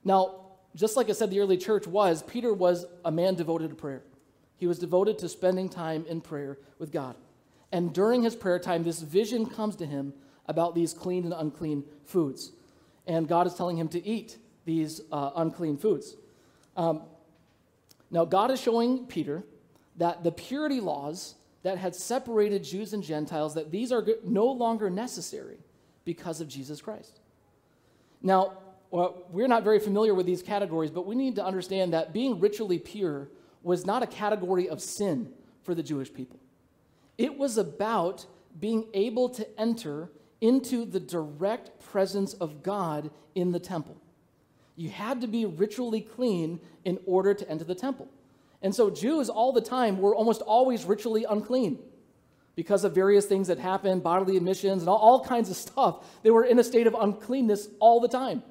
Now, 0.05 0.41
just 0.75 0.97
like 0.97 1.09
I 1.09 1.13
said, 1.13 1.31
the 1.31 1.39
early 1.39 1.57
church 1.57 1.87
was, 1.87 2.25
Peter 2.25 2.53
was 2.53 2.87
a 3.05 3.13
man 3.13 3.37
devoted 3.37 3.71
to 3.71 3.77
prayer. 3.77 4.03
He 4.57 4.67
was 4.67 4.81
devoted 4.81 5.17
to 5.21 5.29
spending 5.29 5.69
time 5.69 6.05
in 6.09 6.23
prayer 6.23 6.59
with 6.81 6.91
God. 6.91 7.15
And 7.71 7.93
during 7.93 8.23
his 8.23 8.35
prayer 8.35 8.59
time, 8.59 8.83
this 8.83 9.01
vision 9.01 9.47
comes 9.47 9.77
to 9.77 9.87
him 9.87 10.13
about 10.47 10.75
these 10.75 10.93
clean 10.93 11.25
and 11.25 11.35
unclean 11.35 11.85
foods. 12.05 12.53
And 13.09 13.27
God 13.27 13.49
is 13.49 13.55
telling 13.55 13.77
him 13.77 13.89
to 13.89 14.07
eat 14.07 14.39
these 14.65 15.01
uh, 15.11 15.31
unclean 15.35 15.79
foods. 15.79 16.15
Um, 16.77 17.03
now, 18.11 18.25
God 18.25 18.51
is 18.51 18.61
showing 18.61 19.07
Peter 19.07 19.43
that 19.97 20.23
the 20.23 20.31
purity 20.31 20.81
laws 20.81 21.35
that 21.63 21.79
had 21.79 21.95
separated 21.95 22.63
Jews 22.63 22.93
and 22.93 23.03
Gentiles, 23.03 23.55
that 23.55 23.71
these 23.71 23.91
are 23.91 24.07
no 24.25 24.47
longer 24.47 24.89
necessary 24.91 25.59
because 26.05 26.41
of 26.41 26.49
Jesus 26.49 26.81
Christ. 26.81 27.21
Now, 28.23 28.59
well, 28.91 29.25
we're 29.31 29.49
not 29.49 29.65
very 29.65 29.81
familiar 29.81 30.15
with 30.15 30.27
these 30.27 30.43
categories, 30.43 30.91
but 30.91 31.07
we 31.07 31.15
need 31.15 31.37
to 31.37 31.45
understand 31.45 31.93
that 31.93 32.13
being 32.13 32.41
ritually 32.41 32.79
pure 32.79 33.29
was 33.63 33.85
not 33.85 34.03
a 34.03 34.07
category 34.07 34.69
of 34.69 34.81
sin 34.81 35.33
for 35.63 35.75
the 35.75 35.83
Jewish 35.83 36.13
people. 36.13 36.39
It 37.19 37.37
was 37.37 37.59
about 37.59 38.27
being 38.59 38.87
able 38.95 39.29
to 39.31 39.61
enter 39.61 40.11
into 40.41 40.85
the 40.85 41.01
direct 41.01 41.81
presence 41.81 42.35
of 42.35 42.63
God 42.63 43.11
in 43.35 43.53
the 43.53 43.59
temple. 43.59 43.97
You 44.77 44.91
had 44.91 45.21
to 45.23 45.27
be 45.27 45.45
ritually 45.45 46.01
clean 46.01 46.61
in 46.85 46.99
order 47.07 47.35
to 47.35 47.49
enter 47.51 47.65
the 47.65 47.75
temple. 47.75 48.09
And 48.63 48.75
so 48.75 48.91
Jews 48.91 49.29
all 49.29 49.53
the 49.53 49.61
time 49.61 50.01
were 50.01 50.15
almost 50.15 50.41
always 50.43 50.85
ritually 50.85 51.25
unclean 51.29 51.79
because 52.55 52.85
of 52.85 52.95
various 52.95 53.27
things 53.27 53.49
that 53.49 53.59
happened, 53.59 54.03
bodily 54.03 54.37
emissions, 54.37 54.83
and 54.83 54.89
all, 54.89 54.97
all 54.97 55.25
kinds 55.25 55.51
of 55.51 55.57
stuff. 55.57 56.05
They 56.23 56.31
were 56.31 56.45
in 56.45 56.59
a 56.59 56.65
state 56.65 56.87
of 56.87 56.95
uncleanness 56.95 57.69
all 57.79 58.01
the 58.01 58.09
time. 58.09 58.43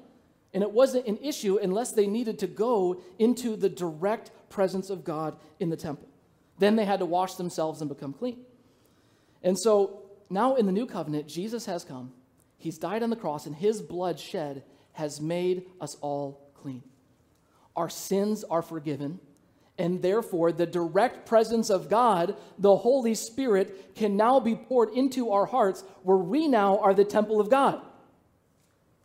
And 0.54 0.62
it 0.62 0.70
wasn't 0.70 1.06
an 1.06 1.18
issue 1.18 1.58
unless 1.58 1.92
they 1.92 2.06
needed 2.06 2.38
to 2.38 2.46
go 2.46 3.02
into 3.18 3.54
the 3.54 3.68
direct 3.68 4.30
presence 4.48 4.88
of 4.88 5.04
God 5.04 5.36
in 5.60 5.68
the 5.68 5.76
temple. 5.76 6.08
Then 6.58 6.76
they 6.76 6.86
had 6.86 7.00
to 7.00 7.06
wash 7.06 7.34
themselves 7.34 7.80
and 7.80 7.88
become 7.88 8.14
clean. 8.14 8.38
And 9.42 9.58
so 9.58 10.07
now 10.30 10.56
in 10.56 10.66
the 10.66 10.72
new 10.72 10.86
covenant, 10.86 11.28
Jesus 11.28 11.66
has 11.66 11.84
come. 11.84 12.12
He's 12.56 12.78
died 12.78 13.02
on 13.02 13.10
the 13.10 13.16
cross, 13.16 13.46
and 13.46 13.54
his 13.54 13.80
blood 13.80 14.18
shed 14.18 14.64
has 14.92 15.20
made 15.20 15.66
us 15.80 15.96
all 16.00 16.50
clean. 16.54 16.82
Our 17.76 17.88
sins 17.88 18.44
are 18.44 18.62
forgiven, 18.62 19.20
and 19.78 20.02
therefore 20.02 20.50
the 20.50 20.66
direct 20.66 21.24
presence 21.26 21.70
of 21.70 21.88
God, 21.88 22.36
the 22.58 22.76
Holy 22.76 23.14
Spirit, 23.14 23.94
can 23.94 24.16
now 24.16 24.40
be 24.40 24.56
poured 24.56 24.90
into 24.90 25.30
our 25.30 25.46
hearts, 25.46 25.84
where 26.02 26.16
we 26.16 26.48
now 26.48 26.78
are 26.78 26.94
the 26.94 27.04
temple 27.04 27.40
of 27.40 27.48
God. 27.48 27.80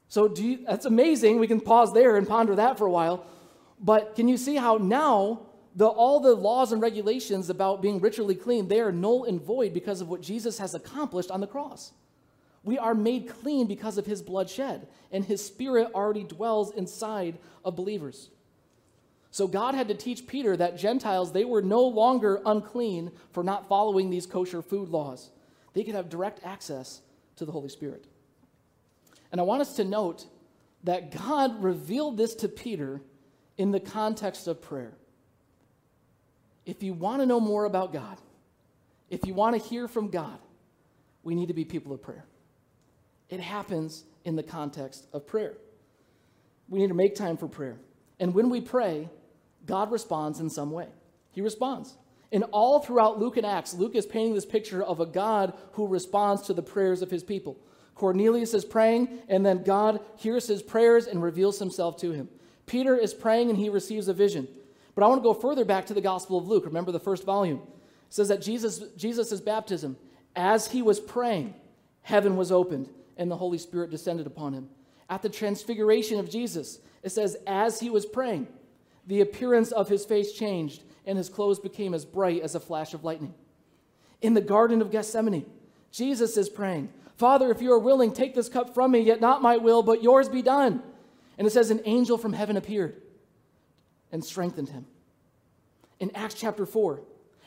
So 0.08 0.34
you, 0.36 0.66
that's 0.66 0.86
amazing. 0.86 1.40
We 1.40 1.48
can 1.48 1.62
pause 1.62 1.94
there 1.94 2.18
and 2.18 2.28
ponder 2.28 2.56
that 2.56 2.78
for 2.78 2.86
a 2.86 2.92
while. 2.92 3.26
But 3.80 4.16
can 4.16 4.28
you 4.28 4.38
see 4.38 4.56
how 4.56 4.78
now 4.78 5.48
the, 5.76 5.88
all 5.88 6.20
the 6.20 6.36
laws 6.36 6.72
and 6.72 6.82
regulations 6.82 7.50
about 7.50 7.82
being 7.82 8.00
ritually 8.00 8.36
clean, 8.36 8.68
they 8.68 8.80
are 8.80 8.92
null 8.92 9.26
and 9.26 9.42
void 9.42 9.74
because 9.74 10.02
of 10.02 10.10
what 10.10 10.22
Jesus 10.22 10.60
has 10.60 10.76
accomplished 10.76 11.32
on 11.32 11.42
the 11.42 11.48
cross. 11.48 11.94
We 12.64 12.78
are 12.78 12.94
made 12.94 13.28
clean 13.28 13.68
because 13.68 13.98
of 13.98 14.06
his 14.06 14.22
blood 14.22 14.50
shed, 14.50 14.88
and 15.12 15.26
his 15.26 15.46
spirit 15.46 15.90
already 15.94 16.24
dwells 16.24 16.72
inside 16.72 17.38
of 17.66 17.76
believers. 17.76 18.30
So 19.32 19.48
God 19.48 19.74
had 19.74 19.88
to 19.88 19.96
teach 19.96 20.28
Peter 20.28 20.56
that 20.58 20.78
Gentiles, 20.78 21.32
they 21.32 21.44
were 21.44 21.62
no 21.64 21.84
longer 21.84 22.40
unclean 22.46 23.12
for 23.32 23.44
not 23.44 23.68
following 23.68 24.10
these 24.10 24.28
kosher 24.28 24.62
food 24.62 24.90
laws. 24.90 25.32
They 25.74 25.84
could 25.84 25.96
have 25.96 26.08
direct 26.08 26.46
access 26.46 27.02
to 27.38 27.46
the 27.46 27.52
Holy 27.52 27.70
Spirit. 27.70 28.06
And 29.32 29.42
I 29.42 29.44
want 29.44 29.62
us 29.62 29.76
to 29.78 29.84
note 29.84 30.28
that 30.84 31.12
God 31.12 31.64
revealed 31.64 32.18
this 32.18 32.36
to 32.36 32.48
Peter 32.48 33.02
in 33.58 33.72
the 33.72 33.80
context 33.80 34.48
of 34.48 34.62
prayer. 34.62 34.94
If 36.66 36.84
you 36.84 36.94
want 36.94 37.22
to 37.22 37.26
know 37.26 37.40
more 37.40 37.66
about 37.66 37.94
God, 37.94 38.18
if 39.10 39.26
you 39.26 39.34
want 39.34 39.62
to 39.62 39.68
hear 39.70 39.88
from 39.88 40.10
God, 40.10 40.40
we 41.24 41.36
need 41.36 41.48
to 41.48 41.54
be 41.54 41.66
people 41.66 41.94
of 41.94 42.02
prayer. 42.02 42.26
It 43.30 43.40
happens 43.40 44.04
in 44.26 44.36
the 44.36 44.44
context 44.44 45.08
of 45.14 45.28
prayer. 45.28 45.54
We 46.70 46.80
need 46.80 46.88
to 46.88 46.94
make 46.94 47.16
time 47.16 47.38
for 47.38 47.48
prayer. 47.48 47.78
And 48.20 48.34
when 48.34 48.50
we 48.50 48.62
pray, 48.62 49.10
God 49.66 49.92
responds 49.92 50.40
in 50.40 50.50
some 50.50 50.72
way. 50.72 50.88
He 51.32 51.42
responds. 51.42 51.96
And 52.32 52.46
all 52.52 52.80
throughout 52.80 53.20
Luke 53.20 53.38
and 53.38 53.46
Acts, 53.46 53.74
Luke 53.74 53.96
is 53.96 54.06
painting 54.06 54.34
this 54.34 54.46
picture 54.46 54.84
of 54.84 55.00
a 55.00 55.06
God 55.06 55.54
who 55.74 55.88
responds 55.88 56.44
to 56.44 56.54
the 56.54 56.64
prayers 56.64 57.02
of 57.02 57.12
his 57.12 57.24
people. 57.24 57.58
Cornelius 57.96 58.54
is 58.54 58.66
praying, 58.66 59.20
and 59.30 59.46
then 59.46 59.64
God 59.64 60.00
hears 60.18 60.48
his 60.48 60.64
prayers 60.64 61.06
and 61.06 61.22
reveals 61.22 61.60
himself 61.60 61.98
to 61.98 62.12
him. 62.12 62.30
Peter 62.66 62.98
is 62.98 63.14
praying, 63.14 63.50
and 63.50 63.60
he 63.60 63.70
receives 63.70 64.08
a 64.08 64.14
vision. 64.14 64.48
But 64.96 65.04
I 65.04 65.08
want 65.08 65.22
to 65.22 65.24
go 65.24 65.34
further 65.34 65.66
back 65.66 65.86
to 65.88 65.94
the 65.94 66.02
Gospel 66.02 66.38
of 66.38 66.48
Luke. 66.48 66.66
Remember 66.66 66.92
the 66.92 67.00
first 67.00 67.24
volume. 67.24 67.58
It 67.58 68.14
says 68.14 68.28
that 68.28 68.42
Jesus, 68.42 68.80
Jesus' 68.96 69.42
baptism, 69.42 69.98
as 70.36 70.68
he 70.68 70.82
was 70.82 71.00
praying, 71.00 71.56
heaven 72.02 72.38
was 72.38 72.52
opened 72.52 72.90
and 73.18 73.30
the 73.30 73.38
Holy 73.38 73.58
Spirit 73.58 73.90
descended 73.90 74.28
upon 74.28 74.54
him. 74.54 74.70
At 75.10 75.22
the 75.22 75.30
transfiguration 75.30 76.20
of 76.20 76.30
Jesus, 76.30 76.80
it 77.02 77.12
says, 77.12 77.38
as 77.46 77.80
he 77.80 77.90
was 77.90 78.06
praying, 78.06 78.48
the 79.06 79.22
appearance 79.22 79.72
of 79.72 79.90
his 79.90 80.06
face 80.06 80.32
changed 80.32 80.84
and 81.06 81.18
his 81.18 81.30
clothes 81.30 81.60
became 81.60 81.94
as 81.94 82.06
bright 82.06 82.42
as 82.42 82.56
a 82.56 82.60
flash 82.60 82.94
of 82.94 83.04
lightning. 83.04 83.34
In 84.22 84.34
the 84.34 84.42
Garden 84.42 84.82
of 84.82 84.92
Gethsemane, 84.92 85.46
Jesus 85.92 86.38
is 86.38 86.50
praying, 86.50 86.90
Father, 87.18 87.52
if 87.52 87.62
you 87.62 87.72
are 87.72 87.80
willing, 87.80 88.12
take 88.12 88.34
this 88.34 88.50
cup 88.50 88.74
from 88.74 88.92
me, 88.92 89.00
yet 89.00 89.22
not 89.22 89.42
my 89.42 89.58
will, 89.58 89.84
but 89.84 90.02
yours 90.02 90.30
be 90.30 90.42
done. 90.42 90.82
And 91.38 91.46
it 91.46 91.52
says, 91.52 91.70
an 91.70 91.82
angel 91.86 92.18
from 92.18 92.34
heaven 92.34 92.58
appeared 92.58 93.02
and 94.14 94.24
strengthened 94.24 94.70
him. 94.70 94.86
In 96.00 96.16
Acts 96.16 96.36
chapter 96.36 96.66
4, 96.66 97.02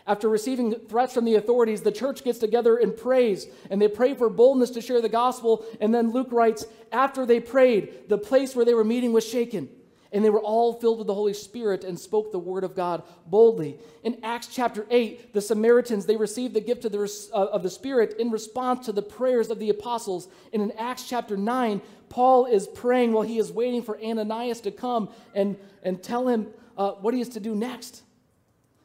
after 0.06 0.28
receiving 0.28 0.72
threats 0.72 1.14
from 1.14 1.24
the 1.24 1.34
authorities, 1.36 1.80
the 1.80 1.90
church 1.90 2.22
gets 2.22 2.38
together 2.38 2.76
and 2.76 2.96
prays, 2.96 3.46
and 3.70 3.80
they 3.80 3.88
pray 3.88 4.14
for 4.14 4.28
boldness 4.28 4.70
to 4.70 4.80
share 4.80 5.00
the 5.00 5.08
gospel. 5.08 5.64
And 5.80 5.94
then 5.94 6.10
Luke 6.10 6.30
writes, 6.30 6.66
after 6.92 7.24
they 7.24 7.40
prayed, 7.40 8.08
the 8.08 8.18
place 8.18 8.54
where 8.54 8.64
they 8.64 8.74
were 8.74 8.84
meeting 8.84 9.12
was 9.12 9.26
shaken, 9.26 9.68
and 10.12 10.24
they 10.24 10.30
were 10.30 10.40
all 10.40 10.74
filled 10.74 10.98
with 10.98 11.06
the 11.06 11.14
Holy 11.14 11.34
Spirit 11.34 11.84
and 11.84 11.98
spoke 11.98 12.32
the 12.32 12.38
word 12.38 12.64
of 12.64 12.74
God 12.74 13.02
boldly. 13.26 13.78
In 14.04 14.18
Acts 14.22 14.48
chapter 14.48 14.86
8, 14.90 15.32
the 15.32 15.40
Samaritans, 15.40 16.06
they 16.06 16.16
received 16.16 16.54
the 16.54 16.60
gift 16.60 16.84
of 16.84 16.92
the, 16.92 17.28
uh, 17.32 17.46
of 17.46 17.62
the 17.62 17.70
Spirit 17.70 18.16
in 18.18 18.30
response 18.30 18.86
to 18.86 18.92
the 18.92 19.02
prayers 19.02 19.50
of 19.50 19.58
the 19.58 19.70
apostles. 19.70 20.28
And 20.52 20.62
in 20.62 20.72
Acts 20.72 21.08
chapter 21.08 21.36
9, 21.36 21.80
Paul 22.08 22.46
is 22.46 22.66
praying 22.66 23.12
while 23.12 23.24
he 23.24 23.38
is 23.38 23.50
waiting 23.50 23.82
for 23.82 23.98
Ananias 24.02 24.60
to 24.62 24.70
come 24.70 25.08
and, 25.34 25.56
and 25.82 26.02
tell 26.02 26.28
him 26.28 26.48
uh, 26.78 26.92
what 26.92 27.14
he 27.14 27.20
is 27.20 27.30
to 27.30 27.40
do 27.40 27.54
next. 27.54 28.02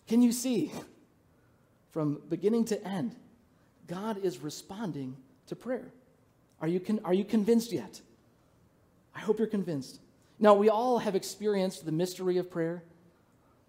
Can 0.07 0.21
you 0.21 0.31
see? 0.31 0.71
From 1.91 2.21
beginning 2.29 2.65
to 2.65 2.87
end, 2.87 3.15
God 3.87 4.17
is 4.23 4.39
responding 4.39 5.17
to 5.47 5.55
prayer. 5.55 5.91
Are 6.61 6.67
you, 6.67 6.79
con- 6.79 7.01
are 7.03 7.13
you 7.13 7.25
convinced 7.25 7.71
yet? 7.71 7.99
I 9.13 9.19
hope 9.19 9.39
you're 9.39 9.47
convinced. 9.47 9.99
Now, 10.41 10.55
we 10.55 10.69
all 10.69 10.97
have 10.97 11.15
experienced 11.15 11.85
the 11.85 11.91
mystery 11.91 12.37
of 12.39 12.49
prayer. 12.49 12.83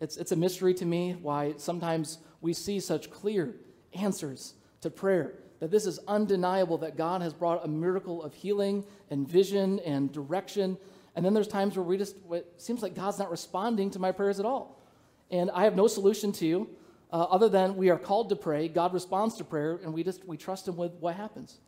It's, 0.00 0.16
it's 0.16 0.32
a 0.32 0.36
mystery 0.36 0.72
to 0.74 0.86
me 0.86 1.14
why 1.20 1.52
sometimes 1.58 2.16
we 2.40 2.54
see 2.54 2.80
such 2.80 3.10
clear 3.10 3.54
answers 3.92 4.54
to 4.80 4.88
prayer 4.88 5.34
that 5.60 5.70
this 5.70 5.84
is 5.84 6.00
undeniable 6.08 6.78
that 6.78 6.96
God 6.96 7.20
has 7.20 7.34
brought 7.34 7.62
a 7.62 7.68
miracle 7.68 8.22
of 8.22 8.32
healing 8.32 8.84
and 9.10 9.28
vision 9.28 9.80
and 9.80 10.10
direction. 10.10 10.78
And 11.14 11.22
then 11.24 11.34
there's 11.34 11.46
times 11.46 11.76
where 11.76 11.84
we 11.84 11.98
just, 11.98 12.16
it 12.32 12.50
seems 12.56 12.82
like 12.82 12.94
God's 12.94 13.18
not 13.18 13.30
responding 13.30 13.90
to 13.90 13.98
my 13.98 14.10
prayers 14.10 14.40
at 14.40 14.46
all. 14.46 14.80
And 15.30 15.50
I 15.50 15.64
have 15.64 15.76
no 15.76 15.86
solution 15.86 16.32
to 16.32 16.46
you 16.46 16.70
uh, 17.12 17.26
other 17.30 17.50
than 17.50 17.76
we 17.76 17.90
are 17.90 17.98
called 17.98 18.30
to 18.30 18.36
pray. 18.36 18.66
God 18.68 18.94
responds 18.94 19.36
to 19.36 19.44
prayer, 19.44 19.78
and 19.84 19.92
we 19.92 20.02
just 20.02 20.26
we 20.26 20.38
trust 20.38 20.66
Him 20.66 20.76
with 20.76 20.92
what 20.94 21.16
happens. 21.16 21.58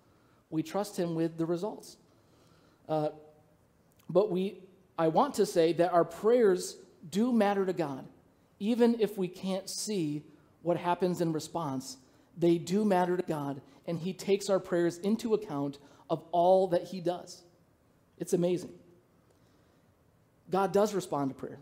We 0.48 0.62
trust 0.62 0.98
Him 0.98 1.14
with 1.14 1.36
the 1.36 1.46
results. 1.46 1.98
Uh, 2.88 3.10
but 4.08 4.30
we, 4.30 4.63
I 4.98 5.08
want 5.08 5.34
to 5.34 5.46
say 5.46 5.72
that 5.74 5.92
our 5.92 6.04
prayers 6.04 6.76
do 7.10 7.32
matter 7.32 7.66
to 7.66 7.72
God, 7.72 8.06
even 8.58 9.00
if 9.00 9.18
we 9.18 9.28
can't 9.28 9.68
see 9.68 10.22
what 10.62 10.76
happens 10.76 11.20
in 11.20 11.32
response. 11.32 11.98
They 12.36 12.58
do 12.58 12.84
matter 12.84 13.16
to 13.16 13.22
God, 13.22 13.60
and 13.86 13.98
He 13.98 14.12
takes 14.12 14.48
our 14.48 14.58
prayers 14.58 14.98
into 14.98 15.34
account 15.34 15.78
of 16.08 16.24
all 16.32 16.68
that 16.68 16.84
He 16.84 17.00
does. 17.00 17.42
It's 18.18 18.32
amazing. 18.32 18.72
God 20.50 20.72
does 20.72 20.94
respond 20.94 21.30
to 21.30 21.34
prayer, 21.34 21.58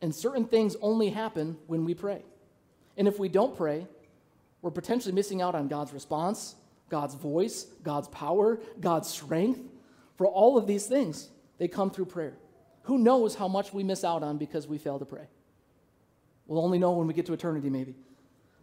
and 0.00 0.14
certain 0.14 0.46
things 0.46 0.76
only 0.80 1.10
happen 1.10 1.58
when 1.66 1.84
we 1.84 1.94
pray. 1.94 2.22
And 2.96 3.08
if 3.08 3.18
we 3.18 3.28
don't 3.28 3.56
pray, 3.56 3.86
we're 4.60 4.70
potentially 4.70 5.14
missing 5.14 5.42
out 5.42 5.54
on 5.54 5.68
God's 5.68 5.92
response, 5.92 6.54
God's 6.88 7.14
voice, 7.14 7.64
God's 7.82 8.08
power, 8.08 8.60
God's 8.80 9.08
strength. 9.08 9.60
For 10.16 10.26
all 10.26 10.56
of 10.56 10.66
these 10.66 10.86
things, 10.86 11.30
they 11.58 11.68
come 11.68 11.90
through 11.90 12.06
prayer. 12.06 12.34
Who 12.84 12.98
knows 12.98 13.34
how 13.34 13.48
much 13.48 13.72
we 13.72 13.84
miss 13.84 14.04
out 14.04 14.22
on 14.22 14.38
because 14.38 14.66
we 14.66 14.78
fail 14.78 14.98
to 14.98 15.04
pray? 15.04 15.28
We'll 16.46 16.64
only 16.64 16.78
know 16.78 16.92
when 16.92 17.06
we 17.06 17.14
get 17.14 17.26
to 17.26 17.32
eternity, 17.32 17.70
maybe. 17.70 17.94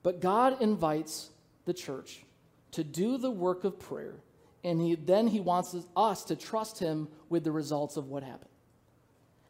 But 0.04 0.20
God 0.20 0.62
invites 0.62 1.30
the 1.66 1.74
church 1.74 2.24
to 2.72 2.84
do 2.84 3.18
the 3.18 3.32
work 3.32 3.64
of 3.64 3.80
prayer, 3.80 4.16
and 4.64 4.82
he, 4.82 4.96
then 4.96 5.28
He 5.28 5.40
wants 5.40 5.76
us 5.96 6.24
to 6.26 6.36
trust 6.36 6.80
Him 6.80 7.08
with 7.30 7.44
the 7.44 7.52
results 7.52 7.98
of 7.98 8.08
what 8.08 8.24
happened. 8.24 8.50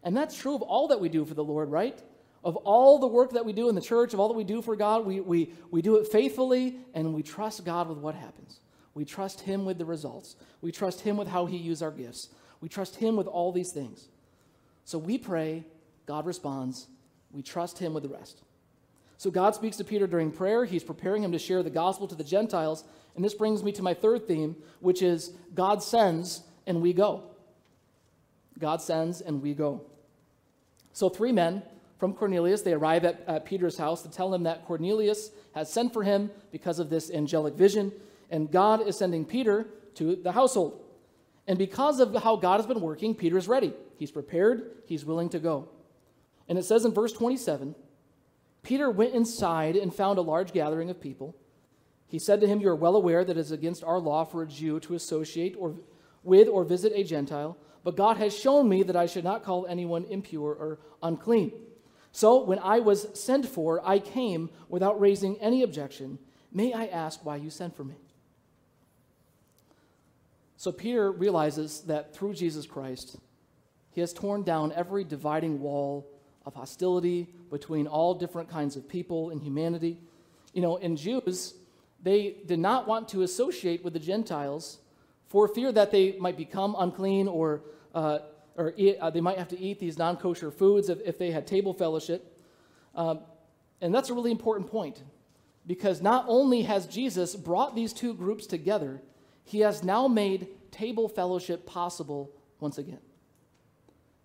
And 0.04 0.16
that's 0.16 0.38
true 0.38 0.56
of 0.56 0.62
all 0.62 0.88
that 0.90 1.00
we 1.00 1.10
do 1.10 1.26
for 1.26 1.34
the 1.34 1.44
Lord, 1.44 1.70
right? 1.70 2.00
Of 2.44 2.56
all 2.58 3.00
the 3.00 3.08
work 3.08 3.32
that 3.34 3.46
we 3.46 3.52
do 3.52 3.68
in 3.68 3.76
the 3.76 3.82
church, 3.82 4.14
of 4.14 4.20
all 4.20 4.30
that 4.30 4.38
we 4.38 4.46
do 4.46 4.62
for 4.62 4.76
God, 4.76 5.06
we, 5.06 5.20
we, 5.20 5.52
we 5.72 5.82
do 5.82 5.98
it 5.98 6.08
faithfully 6.08 6.78
and 6.94 7.14
we 7.14 7.22
trust 7.22 7.66
God 7.66 7.90
with 7.90 7.98
what 7.98 8.16
happens. 8.16 8.62
We 8.94 9.04
trust 9.04 9.42
Him 9.42 9.66
with 9.66 9.78
the 9.78 9.86
results. 9.86 10.36
We 10.62 10.72
trust 10.72 11.02
Him 11.02 11.18
with 11.18 11.28
how 11.28 11.46
He 11.46 11.58
uses 11.58 11.82
our 11.82 11.92
gifts. 11.92 12.30
We 12.62 12.70
trust 12.70 12.96
Him 12.96 13.18
with 13.18 13.28
all 13.28 13.52
these 13.52 13.72
things. 13.72 14.08
So 14.90 14.98
we 14.98 15.20
pray, 15.20 15.66
God 16.08 16.26
responds, 16.26 16.88
we 17.32 17.44
trust 17.44 17.78
Him 17.78 17.94
with 17.94 18.02
the 18.02 18.10
rest. 18.10 18.42
So 19.18 19.30
God 19.30 19.54
speaks 19.54 19.78
to 19.78 19.84
Peter 19.84 20.08
during 20.08 20.32
prayer. 20.32 20.66
He's 20.66 20.84
preparing 20.84 21.24
him 21.24 21.32
to 21.32 21.38
share 21.38 21.62
the 21.62 21.70
gospel 21.70 22.08
to 22.08 22.16
the 22.16 22.24
Gentiles. 22.24 22.84
And 23.16 23.24
this 23.24 23.36
brings 23.36 23.62
me 23.62 23.72
to 23.74 23.84
my 23.84 23.94
third 23.94 24.28
theme, 24.28 24.56
which 24.80 25.04
is 25.04 25.32
God 25.54 25.84
sends 25.84 26.42
and 26.66 26.82
we 26.82 26.92
go. 26.92 27.22
God 28.58 28.82
sends 28.82 29.22
and 29.22 29.44
we 29.44 29.54
go. 29.54 29.82
So 30.92 31.08
three 31.08 31.34
men 31.34 31.62
from 32.00 32.16
Cornelius, 32.16 32.64
they 32.64 32.74
arrive 32.74 33.06
at, 33.06 33.22
at 33.28 33.46
Peter's 33.46 33.78
house 33.78 34.02
to 34.02 34.10
tell 34.10 34.34
him 34.34 34.42
that 34.44 34.66
Cornelius 34.66 35.30
has 35.54 35.72
sent 35.72 35.94
for 35.94 36.02
him 36.02 36.32
because 36.52 36.80
of 36.80 36.90
this 36.90 37.12
angelic 37.12 37.54
vision, 37.54 37.92
and 38.32 38.52
God 38.52 38.88
is 38.88 38.98
sending 38.98 39.24
Peter 39.24 39.68
to 39.96 40.16
the 40.16 40.32
household. 40.32 40.84
And 41.50 41.58
because 41.58 42.00
of 42.00 42.16
how 42.16 42.36
God 42.36 42.58
has 42.58 42.68
been 42.68 42.80
working, 42.80 43.16
Peter 43.16 43.36
is 43.36 43.48
ready. 43.48 43.74
He's 43.98 44.12
prepared, 44.12 44.70
he's 44.86 45.04
willing 45.04 45.30
to 45.30 45.40
go. 45.40 45.68
And 46.48 46.60
it 46.60 46.64
says 46.64 46.86
in 46.86 46.94
verse 46.94 47.12
27 47.12 47.74
Peter 48.62 48.92
went 48.92 49.16
inside 49.16 49.76
and 49.76 49.92
found 49.94 50.20
a 50.20 50.22
large 50.22 50.54
gathering 50.54 50.92
of 50.92 51.02
people. 51.02 51.36
He 52.06 52.20
said 52.20 52.40
to 52.42 52.48
him, 52.48 52.62
You 52.62 52.70
are 52.70 52.76
well 52.76 52.96
aware 52.96 53.26
that 53.26 53.36
it 53.36 53.40
is 53.40 53.52
against 53.52 53.84
our 53.84 53.98
law 53.98 54.26
for 54.26 54.44
a 54.44 54.48
Jew 54.48 54.80
to 54.82 54.94
associate 54.94 55.56
or, 55.58 55.74
with 56.22 56.48
or 56.48 56.64
visit 56.64 56.94
a 56.96 57.04
Gentile, 57.04 57.58
but 57.84 57.98
God 57.98 58.18
has 58.18 58.38
shown 58.38 58.70
me 58.70 58.84
that 58.84 58.96
I 58.96 59.08
should 59.08 59.24
not 59.24 59.44
call 59.44 59.66
anyone 59.66 60.06
impure 60.06 60.52
or 60.52 60.80
unclean. 61.02 61.52
So 62.12 62.44
when 62.44 62.60
I 62.60 62.80
was 62.80 63.08
sent 63.20 63.48
for, 63.48 63.82
I 63.84 63.98
came 63.98 64.52
without 64.68 65.00
raising 65.00 65.40
any 65.40 65.64
objection. 65.64 66.20
May 66.52 66.74
I 66.74 66.86
ask 66.86 67.26
why 67.26 67.38
you 67.38 67.50
sent 67.50 67.76
for 67.76 67.84
me? 67.84 67.96
So 70.60 70.74
Peter 70.74 71.10
realizes 71.10 71.80
that 71.84 72.14
through 72.14 72.34
Jesus 72.34 72.66
Christ, 72.66 73.16
he 73.92 74.02
has 74.02 74.12
torn 74.12 74.44
down 74.44 74.74
every 74.74 75.06
dividing 75.06 75.62
wall 75.62 76.06
of 76.46 76.54
hostility 76.54 77.30
between 77.50 77.88
all 77.88 78.14
different 78.14 78.50
kinds 78.50 78.76
of 78.76 78.86
people 78.90 79.30
in 79.30 79.40
humanity. 79.40 80.02
You 80.52 80.62
know, 80.62 80.76
in 80.76 80.98
Jews, 80.98 81.54
they 82.04 82.36
did 82.46 82.60
not 82.60 82.90
want 82.90 83.08
to 83.08 83.22
associate 83.22 83.86
with 83.86 83.94
the 83.94 84.00
Gentiles 84.00 84.80
for 85.30 85.48
fear 85.48 85.72
that 85.72 85.92
they 85.92 86.18
might 86.20 86.36
become 86.36 86.76
unclean 86.78 87.30
or, 87.30 87.62
uh, 87.96 88.20
or 88.58 88.74
eat, 88.76 88.98
uh, 88.98 89.10
they 89.10 89.22
might 89.22 89.38
have 89.38 89.48
to 89.48 89.58
eat 89.58 89.80
these 89.80 89.98
non 89.98 90.18
kosher 90.18 90.52
foods 90.52 90.90
if, 90.90 91.00
if, 91.06 91.18
they 91.18 91.32
had 91.32 91.48
table 91.48 91.74
fellowship. 91.74 92.38
Um, 92.96 93.22
and 93.80 93.96
that's 93.96 94.10
a 94.10 94.14
really 94.14 94.32
important 94.32 94.70
point 94.70 95.04
because 95.66 96.02
not 96.02 96.26
only 96.28 96.64
has 96.64 96.86
Jesus 96.86 97.34
brought 97.38 97.76
these 97.76 97.94
two 97.94 98.14
groups 98.14 98.46
together, 98.46 99.02
he 99.50 99.62
has 99.62 99.84
now 99.84 100.08
made 100.08 100.48
table 100.70 101.10
fellowship 101.10 101.66
possible 101.66 102.30
once 102.60 102.78
again. 102.78 103.00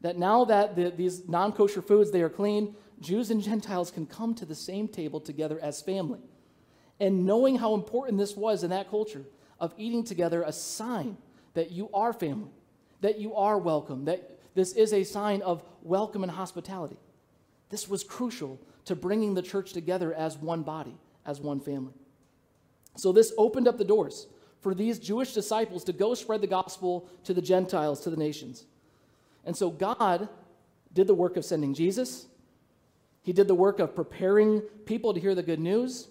That 0.03 0.19
now 0.19 0.45
that 0.45 0.77
the, 0.77 0.91
these 0.91 1.27
non 1.27 1.53
kosher 1.53 1.81
foods 1.81 2.11
they 2.11 2.21
are 2.21 2.29
clean, 2.29 2.77
Jews 3.01 3.31
and 3.31 3.43
Gentiles 3.43 3.91
can 3.91 4.05
come 4.05 4.35
to 4.35 4.45
the 4.45 4.55
same 4.55 4.87
table 4.87 5.21
together 5.21 5.59
as 5.63 5.81
family. 5.81 6.21
And 7.01 7.25
knowing 7.25 7.57
how 7.57 7.73
important 7.73 8.19
this 8.19 8.37
was 8.37 8.65
in 8.65 8.71
that 8.71 8.91
culture 8.91 9.25
of 9.59 9.73
eating 9.79 10.05
together, 10.05 10.43
a 10.43 10.53
sign 10.53 11.17
that 11.55 11.71
you 11.71 11.89
are 11.95 12.13
family, 12.13 12.53
that 13.01 13.19
you 13.19 13.35
are 13.35 13.57
welcome, 13.57 14.05
that 14.05 14.39
this 14.55 14.75
is 14.75 14.93
a 14.93 15.05
sign 15.05 15.41
of 15.41 15.63
welcome 15.83 16.23
and 16.23 16.33
hospitality. 16.33 16.99
This 17.71 17.89
was 17.89 18.05
crucial 18.05 18.61
to 18.85 18.95
bringing 18.95 19.33
the 19.33 19.43
church 19.43 19.73
together 19.73 20.13
as 20.13 20.37
one 20.37 20.65
body, 20.65 20.99
as 21.25 21.41
one 21.41 21.61
family. 21.61 21.95
So 22.95 23.11
this 23.11 23.33
opened 23.39 23.67
up 23.67 23.79
the 23.79 23.85
doors 23.85 24.27
for 24.65 24.75
these 24.75 24.99
Jewish 24.99 25.35
disciples 25.35 25.85
to 25.85 25.93
go 25.93 26.15
spread 26.15 26.41
the 26.41 26.47
gospel 26.47 27.07
to 27.25 27.35
the 27.35 27.43
Gentiles, 27.43 28.01
to 28.01 28.11
the 28.11 28.17
nations. 28.17 28.65
And 29.45 29.55
so 29.55 29.69
God 29.69 30.31
did 30.95 31.07
the 31.07 31.15
work 31.15 31.37
of 31.37 31.45
sending 31.45 31.75
Jesus. 31.75 32.27
He 33.23 33.35
did 33.35 33.47
the 33.47 33.55
work 33.55 33.79
of 33.79 33.95
preparing 33.95 34.63
people 34.87 35.13
to 35.13 35.21
hear 35.21 35.35
the 35.35 35.43
good 35.43 35.61
news. 35.61 36.09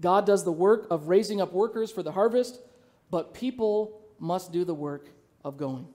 God 0.00 0.26
does 0.26 0.42
the 0.42 0.50
work 0.50 0.88
of 0.90 1.06
raising 1.06 1.40
up 1.40 1.52
workers 1.52 1.92
for 1.92 2.02
the 2.02 2.10
harvest, 2.10 2.58
but 3.08 3.34
people 3.34 4.00
must 4.18 4.50
do 4.50 4.64
the 4.64 4.74
work 4.74 5.08
of 5.44 5.56
going. 5.56 5.86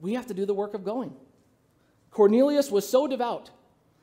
We 0.00 0.14
have 0.14 0.28
to 0.28 0.34
do 0.34 0.46
the 0.46 0.54
work 0.54 0.74
of 0.74 0.84
going. 0.84 1.12
Cornelius 2.12 2.70
was 2.70 2.88
so 2.88 3.08
devout. 3.08 3.50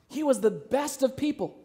He 0.10 0.22
was 0.22 0.42
the 0.42 0.52
best 0.52 1.02
of 1.02 1.16
people. 1.16 1.58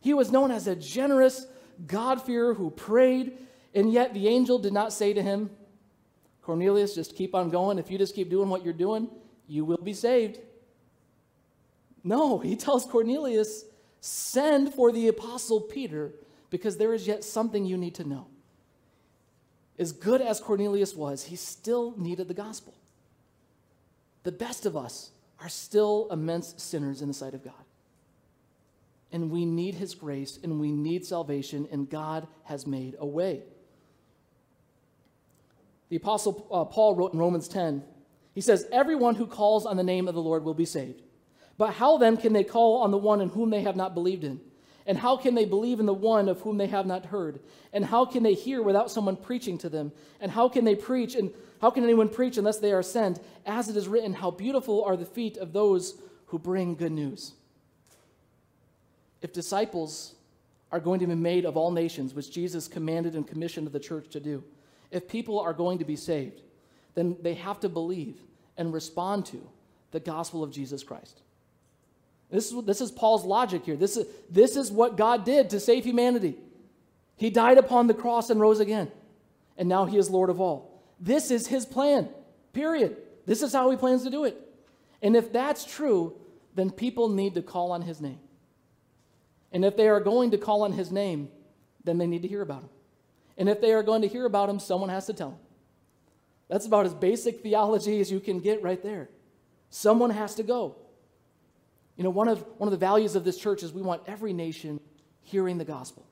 He 0.00 0.14
was 0.14 0.30
known 0.30 0.52
as 0.52 0.68
a 0.68 0.76
generous 0.76 1.48
God-fearer 1.88 2.54
who 2.54 2.70
prayed, 2.70 3.36
and 3.74 3.92
yet 3.92 4.14
the 4.14 4.28
angel 4.28 4.58
did 4.58 4.72
not 4.72 4.92
say 4.92 5.12
to 5.12 5.22
him, 5.22 5.50
Cornelius, 6.42 6.94
just 6.94 7.16
keep 7.16 7.34
on 7.34 7.50
going. 7.50 7.78
If 7.78 7.90
you 7.90 7.98
just 7.98 8.14
keep 8.14 8.30
doing 8.30 8.48
what 8.48 8.64
you're 8.64 8.74
doing, 8.74 9.08
you 9.48 9.64
will 9.64 9.78
be 9.78 9.94
saved. 9.94 10.38
No, 12.02 12.38
he 12.38 12.54
tells 12.54 12.84
Cornelius, 12.84 13.64
send 14.00 14.74
for 14.74 14.92
the 14.92 15.08
apostle 15.08 15.60
Peter 15.60 16.12
because 16.50 16.76
there 16.76 16.92
is 16.92 17.06
yet 17.06 17.24
something 17.24 17.64
you 17.64 17.78
need 17.78 17.94
to 17.96 18.04
know. 18.04 18.26
As 19.78 19.90
good 19.90 20.20
as 20.20 20.38
Cornelius 20.38 20.94
was, 20.94 21.24
he 21.24 21.36
still 21.36 21.94
needed 21.96 22.28
the 22.28 22.34
gospel. 22.34 22.74
The 24.22 24.32
best 24.32 24.66
of 24.66 24.76
us 24.76 25.10
are 25.40 25.48
still 25.48 26.08
immense 26.10 26.54
sinners 26.58 27.02
in 27.02 27.08
the 27.08 27.14
sight 27.14 27.34
of 27.34 27.42
God. 27.42 27.54
And 29.10 29.30
we 29.30 29.44
need 29.46 29.74
his 29.74 29.94
grace 29.94 30.38
and 30.42 30.60
we 30.60 30.72
need 30.72 31.04
salvation, 31.04 31.66
and 31.72 31.88
God 31.88 32.26
has 32.44 32.66
made 32.66 32.96
a 32.98 33.06
way. 33.06 33.42
The 35.94 35.98
apostle 35.98 36.48
uh, 36.50 36.64
Paul 36.64 36.96
wrote 36.96 37.12
in 37.12 37.20
Romans 37.20 37.46
10 37.46 37.84
he 38.34 38.40
says, 38.40 38.66
Everyone 38.72 39.14
who 39.14 39.28
calls 39.28 39.64
on 39.64 39.76
the 39.76 39.84
name 39.84 40.08
of 40.08 40.16
the 40.16 40.20
Lord 40.20 40.42
will 40.42 40.52
be 40.52 40.64
saved. 40.64 41.02
But 41.56 41.74
how 41.74 41.98
then 41.98 42.16
can 42.16 42.32
they 42.32 42.42
call 42.42 42.82
on 42.82 42.90
the 42.90 42.98
one 42.98 43.20
in 43.20 43.28
whom 43.28 43.50
they 43.50 43.62
have 43.62 43.76
not 43.76 43.94
believed 43.94 44.24
in? 44.24 44.40
And 44.88 44.98
how 44.98 45.16
can 45.16 45.36
they 45.36 45.44
believe 45.44 45.78
in 45.78 45.86
the 45.86 45.94
one 45.94 46.28
of 46.28 46.40
whom 46.40 46.58
they 46.58 46.66
have 46.66 46.84
not 46.84 47.06
heard? 47.06 47.38
And 47.72 47.84
how 47.84 48.06
can 48.06 48.24
they 48.24 48.34
hear 48.34 48.60
without 48.60 48.90
someone 48.90 49.14
preaching 49.14 49.56
to 49.58 49.68
them? 49.68 49.92
And 50.18 50.32
how 50.32 50.48
can 50.48 50.64
they 50.64 50.74
preach 50.74 51.14
and 51.14 51.30
how 51.60 51.70
can 51.70 51.84
anyone 51.84 52.08
preach 52.08 52.38
unless 52.38 52.58
they 52.58 52.72
are 52.72 52.82
sent? 52.82 53.20
As 53.46 53.68
it 53.68 53.76
is 53.76 53.86
written, 53.86 54.14
how 54.14 54.32
beautiful 54.32 54.82
are 54.82 54.96
the 54.96 55.06
feet 55.06 55.36
of 55.36 55.52
those 55.52 55.94
who 56.26 56.40
bring 56.40 56.74
good 56.74 56.90
news. 56.90 57.34
If 59.22 59.32
disciples 59.32 60.16
are 60.72 60.80
going 60.80 60.98
to 60.98 61.06
be 61.06 61.14
made 61.14 61.44
of 61.44 61.56
all 61.56 61.70
nations, 61.70 62.14
which 62.14 62.32
Jesus 62.32 62.66
commanded 62.66 63.14
and 63.14 63.24
commissioned 63.24 63.68
the 63.68 63.78
church 63.78 64.08
to 64.08 64.18
do, 64.18 64.42
if 64.90 65.08
people 65.08 65.40
are 65.40 65.52
going 65.52 65.78
to 65.78 65.84
be 65.84 65.96
saved, 65.96 66.40
then 66.94 67.16
they 67.22 67.34
have 67.34 67.60
to 67.60 67.68
believe 67.68 68.16
and 68.56 68.72
respond 68.72 69.26
to 69.26 69.46
the 69.90 70.00
gospel 70.00 70.42
of 70.42 70.50
Jesus 70.50 70.82
Christ. 70.82 71.20
This 72.30 72.50
is, 72.50 72.64
this 72.64 72.80
is 72.80 72.90
Paul's 72.90 73.24
logic 73.24 73.64
here. 73.64 73.76
This 73.76 73.96
is, 73.96 74.06
this 74.30 74.56
is 74.56 74.72
what 74.72 74.96
God 74.96 75.24
did 75.24 75.50
to 75.50 75.60
save 75.60 75.84
humanity. 75.84 76.36
He 77.16 77.30
died 77.30 77.58
upon 77.58 77.86
the 77.86 77.94
cross 77.94 78.30
and 78.30 78.40
rose 78.40 78.60
again. 78.60 78.90
And 79.56 79.68
now 79.68 79.84
he 79.84 79.98
is 79.98 80.10
Lord 80.10 80.30
of 80.30 80.40
all. 80.40 80.82
This 80.98 81.30
is 81.30 81.46
his 81.46 81.64
plan, 81.64 82.08
period. 82.52 82.96
This 83.26 83.42
is 83.42 83.52
how 83.52 83.70
he 83.70 83.76
plans 83.76 84.02
to 84.04 84.10
do 84.10 84.24
it. 84.24 84.36
And 85.00 85.14
if 85.14 85.32
that's 85.32 85.64
true, 85.64 86.14
then 86.54 86.70
people 86.70 87.08
need 87.08 87.34
to 87.34 87.42
call 87.42 87.72
on 87.72 87.82
his 87.82 88.00
name. 88.00 88.18
And 89.52 89.64
if 89.64 89.76
they 89.76 89.88
are 89.88 90.00
going 90.00 90.32
to 90.32 90.38
call 90.38 90.62
on 90.62 90.72
his 90.72 90.90
name, 90.90 91.28
then 91.84 91.98
they 91.98 92.06
need 92.06 92.22
to 92.22 92.28
hear 92.28 92.42
about 92.42 92.62
him. 92.62 92.70
And 93.36 93.48
if 93.48 93.60
they 93.60 93.72
are 93.72 93.82
going 93.82 94.02
to 94.02 94.08
hear 94.08 94.26
about 94.26 94.48
him, 94.48 94.58
someone 94.58 94.90
has 94.90 95.06
to 95.06 95.12
tell 95.12 95.30
them. 95.30 95.38
That's 96.48 96.66
about 96.66 96.86
as 96.86 96.94
basic 96.94 97.42
theology 97.42 98.00
as 98.00 98.10
you 98.10 98.20
can 98.20 98.40
get 98.40 98.62
right 98.62 98.82
there. 98.82 99.08
Someone 99.70 100.10
has 100.10 100.34
to 100.36 100.42
go. 100.42 100.76
You 101.96 102.04
know, 102.04 102.10
one 102.10 102.28
of, 102.28 102.44
one 102.58 102.68
of 102.68 102.72
the 102.72 102.76
values 102.76 103.16
of 103.16 103.24
this 103.24 103.38
church 103.38 103.62
is 103.62 103.72
we 103.72 103.82
want 103.82 104.02
every 104.06 104.32
nation 104.32 104.80
hearing 105.22 105.58
the 105.58 105.64
gospel. 105.64 106.06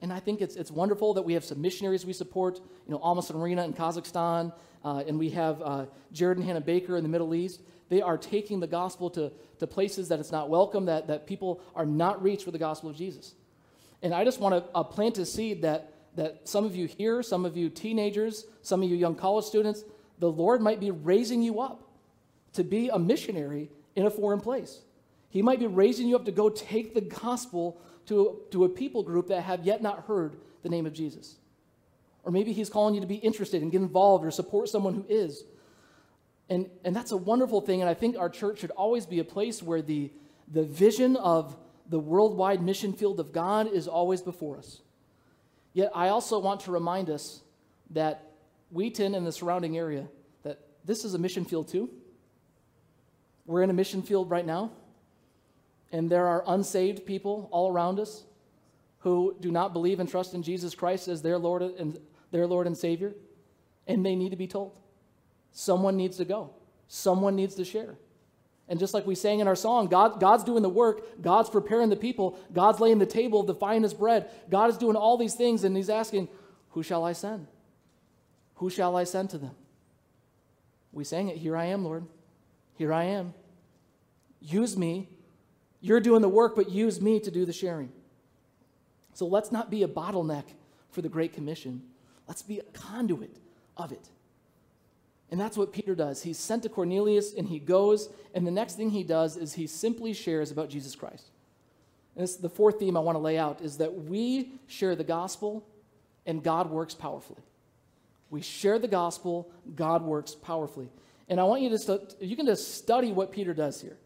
And 0.00 0.12
I 0.12 0.20
think 0.20 0.40
it's, 0.40 0.56
it's 0.56 0.70
wonderful 0.70 1.14
that 1.14 1.22
we 1.22 1.32
have 1.34 1.44
some 1.44 1.60
missionaries 1.60 2.04
we 2.04 2.12
support, 2.12 2.60
you 2.86 2.92
know, 2.92 2.98
Almas 2.98 3.30
and 3.30 3.38
Marina 3.38 3.64
in 3.64 3.72
Kazakhstan, 3.72 4.52
uh, 4.84 5.02
and 5.06 5.18
we 5.18 5.30
have 5.30 5.60
uh, 5.62 5.86
Jared 6.12 6.38
and 6.38 6.46
Hannah 6.46 6.60
Baker 6.60 6.96
in 6.96 7.02
the 7.02 7.08
Middle 7.08 7.34
East. 7.34 7.62
They 7.88 8.02
are 8.02 8.18
taking 8.18 8.60
the 8.60 8.66
gospel 8.66 9.08
to, 9.10 9.32
to 9.58 9.66
places 9.66 10.08
that 10.08 10.20
it's 10.20 10.32
not 10.32 10.50
welcome, 10.50 10.84
that, 10.86 11.06
that 11.06 11.26
people 11.26 11.60
are 11.74 11.86
not 11.86 12.22
reached 12.22 12.44
with 12.44 12.52
the 12.52 12.58
gospel 12.58 12.90
of 12.90 12.96
Jesus. 12.96 13.34
And 14.02 14.12
I 14.12 14.24
just 14.24 14.38
want 14.38 14.54
to 14.54 14.70
uh, 14.74 14.84
plant 14.84 15.18
a 15.18 15.24
seed 15.24 15.62
that 15.62 15.92
that 16.16 16.48
some 16.48 16.64
of 16.64 16.74
you 16.74 16.86
here, 16.86 17.22
some 17.22 17.44
of 17.44 17.56
you 17.56 17.68
teenagers, 17.68 18.46
some 18.62 18.82
of 18.82 18.88
you 18.88 18.96
young 18.96 19.14
college 19.14 19.44
students, 19.44 19.84
the 20.18 20.30
Lord 20.30 20.60
might 20.60 20.80
be 20.80 20.90
raising 20.90 21.42
you 21.42 21.60
up 21.60 21.82
to 22.54 22.64
be 22.64 22.88
a 22.88 22.98
missionary 22.98 23.70
in 23.94 24.06
a 24.06 24.10
foreign 24.10 24.40
place. 24.40 24.80
He 25.28 25.42
might 25.42 25.58
be 25.58 25.66
raising 25.66 26.08
you 26.08 26.16
up 26.16 26.24
to 26.24 26.32
go 26.32 26.48
take 26.48 26.94
the 26.94 27.02
gospel 27.02 27.78
to, 28.06 28.40
to 28.50 28.64
a 28.64 28.68
people 28.68 29.02
group 29.02 29.28
that 29.28 29.42
have 29.42 29.64
yet 29.64 29.82
not 29.82 30.06
heard 30.06 30.36
the 30.62 30.68
name 30.68 30.86
of 30.86 30.92
Jesus. 30.92 31.36
Or 32.24 32.32
maybe 32.32 32.52
he's 32.52 32.70
calling 32.70 32.94
you 32.94 33.00
to 33.00 33.06
be 33.06 33.16
interested 33.16 33.62
and 33.62 33.70
get 33.70 33.82
involved 33.82 34.24
or 34.24 34.30
support 34.30 34.68
someone 34.68 34.94
who 34.94 35.04
is. 35.08 35.44
And, 36.48 36.70
and 36.84 36.96
that's 36.96 37.12
a 37.12 37.16
wonderful 37.16 37.60
thing. 37.60 37.82
And 37.82 37.90
I 37.90 37.94
think 37.94 38.16
our 38.16 38.30
church 38.30 38.60
should 38.60 38.70
always 38.72 39.04
be 39.06 39.18
a 39.18 39.24
place 39.24 39.62
where 39.62 39.82
the, 39.82 40.10
the 40.50 40.62
vision 40.62 41.16
of 41.16 41.56
the 41.88 41.98
worldwide 41.98 42.62
mission 42.62 42.92
field 42.92 43.20
of 43.20 43.32
God 43.32 43.70
is 43.70 43.86
always 43.86 44.22
before 44.22 44.58
us. 44.58 44.80
Yet 45.76 45.90
I 45.94 46.08
also 46.08 46.38
want 46.38 46.60
to 46.60 46.70
remind 46.70 47.10
us 47.10 47.42
that 47.90 48.30
Wheaton 48.70 49.14
and 49.14 49.26
the 49.26 49.30
surrounding 49.30 49.76
area, 49.76 50.08
that 50.42 50.58
this 50.86 51.04
is 51.04 51.12
a 51.12 51.18
mission 51.18 51.44
field 51.44 51.68
too. 51.68 51.90
We're 53.44 53.62
in 53.62 53.68
a 53.68 53.74
mission 53.74 54.00
field 54.00 54.30
right 54.30 54.46
now, 54.46 54.70
and 55.92 56.10
there 56.10 56.28
are 56.28 56.42
unsaved 56.46 57.04
people 57.04 57.50
all 57.52 57.70
around 57.70 58.00
us 58.00 58.24
who 59.00 59.36
do 59.38 59.50
not 59.50 59.74
believe 59.74 60.00
and 60.00 60.08
trust 60.08 60.32
in 60.32 60.42
Jesus 60.42 60.74
Christ 60.74 61.08
as 61.08 61.20
their 61.20 61.36
Lord 61.36 61.60
and 61.60 61.98
their 62.30 62.46
Lord 62.46 62.66
and 62.66 62.74
Savior, 62.74 63.12
and 63.86 64.04
they 64.04 64.16
need 64.16 64.30
to 64.30 64.36
be 64.36 64.46
told. 64.46 64.72
Someone 65.52 65.94
needs 65.98 66.16
to 66.16 66.24
go. 66.24 66.54
Someone 66.88 67.36
needs 67.36 67.54
to 67.56 67.66
share. 67.66 67.96
And 68.68 68.80
just 68.80 68.94
like 68.94 69.06
we 69.06 69.14
sang 69.14 69.40
in 69.40 69.46
our 69.46 69.54
song, 69.54 69.86
God, 69.86 70.18
God's 70.18 70.42
doing 70.42 70.62
the 70.62 70.68
work, 70.68 71.22
God's 71.22 71.48
preparing 71.48 71.88
the 71.88 71.96
people, 71.96 72.38
God's 72.52 72.80
laying 72.80 72.98
the 72.98 73.06
table 73.06 73.40
of 73.40 73.46
the 73.46 73.54
finest 73.54 73.98
bread. 73.98 74.28
God 74.50 74.70
is 74.70 74.76
doing 74.76 74.96
all 74.96 75.16
these 75.16 75.34
things, 75.34 75.62
and 75.62 75.76
He's 75.76 75.90
asking, 75.90 76.28
Who 76.70 76.82
shall 76.82 77.04
I 77.04 77.12
send? 77.12 77.46
Who 78.56 78.68
shall 78.68 78.96
I 78.96 79.04
send 79.04 79.30
to 79.30 79.38
them? 79.38 79.54
We 80.92 81.04
sang 81.04 81.28
it, 81.28 81.36
Here 81.36 81.56
I 81.56 81.66
am, 81.66 81.84
Lord. 81.84 82.06
Here 82.74 82.92
I 82.92 83.04
am. 83.04 83.34
Use 84.40 84.76
me. 84.76 85.08
You're 85.80 86.00
doing 86.00 86.22
the 86.22 86.28
work, 86.28 86.56
but 86.56 86.70
use 86.70 87.00
me 87.00 87.20
to 87.20 87.30
do 87.30 87.44
the 87.44 87.52
sharing. 87.52 87.92
So 89.14 89.26
let's 89.26 89.52
not 89.52 89.70
be 89.70 89.82
a 89.82 89.88
bottleneck 89.88 90.44
for 90.90 91.02
the 91.02 91.08
Great 91.08 91.32
Commission. 91.32 91.82
Let's 92.26 92.42
be 92.42 92.58
a 92.58 92.64
conduit 92.64 93.36
of 93.76 93.92
it. 93.92 94.10
And 95.30 95.40
that's 95.40 95.56
what 95.56 95.72
Peter 95.72 95.94
does. 95.94 96.22
He's 96.22 96.38
sent 96.38 96.62
to 96.62 96.68
Cornelius 96.68 97.34
and 97.34 97.48
he 97.48 97.58
goes, 97.58 98.08
and 98.34 98.46
the 98.46 98.52
next 98.52 98.74
thing 98.74 98.90
he 98.90 99.02
does 99.02 99.36
is 99.36 99.54
he 99.54 99.66
simply 99.66 100.12
shares 100.12 100.50
about 100.50 100.68
Jesus 100.68 100.94
Christ. 100.94 101.30
And 102.14 102.22
this 102.22 102.36
the 102.36 102.48
fourth 102.48 102.78
theme 102.78 102.96
I 102.96 103.00
want 103.00 103.16
to 103.16 103.20
lay 103.20 103.36
out 103.36 103.60
is 103.60 103.78
that 103.78 104.04
we 104.04 104.52
share 104.66 104.94
the 104.94 105.04
gospel 105.04 105.66
and 106.24 106.42
God 106.42 106.70
works 106.70 106.94
powerfully. 106.94 107.42
We 108.30 108.40
share 108.40 108.78
the 108.78 108.88
gospel, 108.88 109.50
God 109.74 110.02
works 110.02 110.34
powerfully. 110.34 110.90
And 111.28 111.40
I 111.40 111.44
want 111.44 111.62
you 111.62 111.70
to 111.70 111.78
stu- 111.78 112.06
you 112.20 112.36
can 112.36 112.46
just 112.46 112.74
study 112.74 113.12
what 113.12 113.32
Peter 113.32 113.54
does 113.54 113.80
here. 113.80 113.96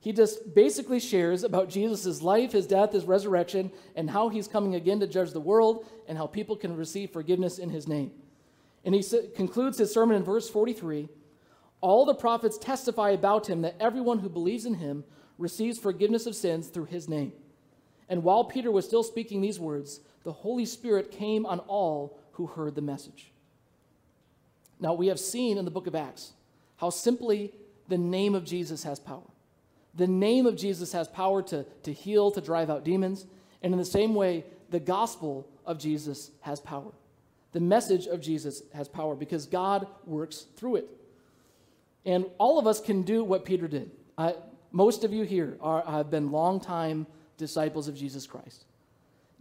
He 0.00 0.12
just 0.12 0.54
basically 0.54 0.98
shares 0.98 1.44
about 1.44 1.68
Jesus' 1.68 2.22
life, 2.22 2.52
his 2.52 2.66
death, 2.66 2.92
his 2.92 3.04
resurrection, 3.04 3.70
and 3.94 4.08
how 4.08 4.30
he's 4.30 4.48
coming 4.48 4.74
again 4.74 4.98
to 5.00 5.06
judge 5.06 5.32
the 5.32 5.40
world 5.40 5.84
and 6.08 6.16
how 6.16 6.26
people 6.26 6.56
can 6.56 6.74
receive 6.74 7.10
forgiveness 7.10 7.58
in 7.58 7.68
his 7.68 7.86
name. 7.86 8.12
And 8.84 8.94
he 8.94 9.04
concludes 9.34 9.78
his 9.78 9.92
sermon 9.92 10.16
in 10.16 10.24
verse 10.24 10.48
43 10.48 11.08
All 11.80 12.04
the 12.04 12.14
prophets 12.14 12.58
testify 12.58 13.10
about 13.10 13.48
him 13.48 13.62
that 13.62 13.76
everyone 13.80 14.20
who 14.20 14.28
believes 14.28 14.66
in 14.66 14.74
him 14.74 15.04
receives 15.38 15.78
forgiveness 15.78 16.26
of 16.26 16.36
sins 16.36 16.68
through 16.68 16.86
his 16.86 17.08
name. 17.08 17.32
And 18.08 18.22
while 18.22 18.44
Peter 18.44 18.70
was 18.70 18.84
still 18.84 19.02
speaking 19.02 19.40
these 19.40 19.60
words, 19.60 20.00
the 20.24 20.32
Holy 20.32 20.66
Spirit 20.66 21.10
came 21.10 21.46
on 21.46 21.60
all 21.60 22.18
who 22.32 22.46
heard 22.46 22.74
the 22.74 22.82
message. 22.82 23.32
Now, 24.80 24.94
we 24.94 25.08
have 25.08 25.20
seen 25.20 25.58
in 25.58 25.64
the 25.64 25.70
book 25.70 25.86
of 25.86 25.94
Acts 25.94 26.32
how 26.76 26.90
simply 26.90 27.52
the 27.88 27.98
name 27.98 28.34
of 28.34 28.44
Jesus 28.44 28.82
has 28.84 28.98
power. 28.98 29.22
The 29.94 30.06
name 30.06 30.46
of 30.46 30.56
Jesus 30.56 30.92
has 30.92 31.08
power 31.08 31.42
to, 31.42 31.64
to 31.82 31.92
heal, 31.92 32.30
to 32.30 32.40
drive 32.40 32.70
out 32.70 32.84
demons. 32.84 33.26
And 33.62 33.72
in 33.72 33.78
the 33.78 33.84
same 33.84 34.14
way, 34.14 34.44
the 34.70 34.80
gospel 34.80 35.48
of 35.66 35.78
Jesus 35.78 36.30
has 36.40 36.60
power. 36.60 36.92
The 37.52 37.60
message 37.60 38.06
of 38.06 38.20
Jesus 38.20 38.62
has 38.74 38.88
power 38.88 39.14
because 39.14 39.46
God 39.46 39.86
works 40.06 40.46
through 40.56 40.76
it. 40.76 40.88
And 42.04 42.26
all 42.38 42.58
of 42.58 42.66
us 42.66 42.80
can 42.80 43.02
do 43.02 43.24
what 43.24 43.44
Peter 43.44 43.68
did. 43.68 43.90
Most 44.72 45.04
of 45.04 45.12
you 45.12 45.24
here 45.24 45.56
are, 45.60 45.82
have 45.82 46.10
been 46.10 46.30
longtime 46.30 47.06
disciples 47.36 47.88
of 47.88 47.96
Jesus 47.96 48.26
Christ. 48.26 48.64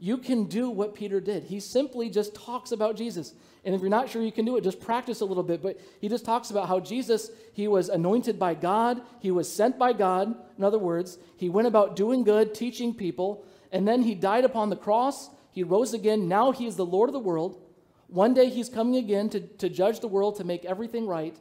You 0.01 0.17
can 0.17 0.45
do 0.45 0.69
what 0.69 0.95
Peter 0.95 1.19
did. 1.19 1.43
He 1.43 1.59
simply 1.59 2.09
just 2.09 2.33
talks 2.33 2.71
about 2.71 2.95
Jesus. 2.95 3.33
And 3.65 3.75
if 3.75 3.81
you're 3.81 3.89
not 3.89 4.09
sure 4.09 4.21
you 4.21 4.31
can 4.31 4.45
do 4.45 4.55
it, 4.55 4.63
just 4.63 4.79
practice 4.79 5.19
a 5.19 5.25
little 5.25 5.43
bit. 5.43 5.61
But 5.61 5.79
he 5.99 6.07
just 6.07 6.23
talks 6.23 6.49
about 6.49 6.69
how 6.69 6.79
Jesus, 6.79 7.29
he 7.53 7.67
was 7.67 7.89
anointed 7.89 8.39
by 8.39 8.53
God, 8.53 9.01
he 9.19 9.29
was 9.29 9.51
sent 9.51 9.77
by 9.77 9.91
God. 9.91 10.33
In 10.57 10.63
other 10.63 10.79
words, 10.79 11.17
he 11.35 11.49
went 11.49 11.67
about 11.67 11.97
doing 11.97 12.23
good, 12.23 12.53
teaching 12.53 12.93
people, 12.93 13.43
and 13.71 13.85
then 13.85 14.01
he 14.01 14.15
died 14.15 14.45
upon 14.45 14.69
the 14.69 14.77
cross. 14.77 15.29
He 15.51 15.63
rose 15.63 15.93
again. 15.93 16.29
Now 16.29 16.51
he 16.51 16.65
is 16.65 16.77
the 16.77 16.85
Lord 16.85 17.09
of 17.09 17.13
the 17.13 17.19
world. 17.19 17.61
One 18.09 18.33
day 18.33 18.49
he's 18.49 18.69
coming 18.69 18.95
again 18.95 19.29
to, 19.29 19.39
to 19.39 19.69
judge 19.69 19.99
the 19.99 20.07
world, 20.07 20.37
to 20.37 20.43
make 20.43 20.65
everything 20.65 21.07
right, 21.07 21.35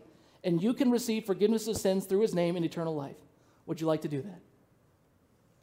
and 0.45 0.63
you 0.63 0.75
can 0.75 0.91
receive 0.91 1.25
forgiveness 1.25 1.67
of 1.67 1.77
sins 1.77 2.05
through 2.05 2.21
his 2.21 2.35
name 2.35 2.57
and 2.57 2.65
eternal 2.65 2.95
life. 2.95 3.17
Would 3.67 3.81
you 3.81 3.87
like 3.87 4.03
to 4.03 4.09
do 4.09 4.23
that? 4.23 4.41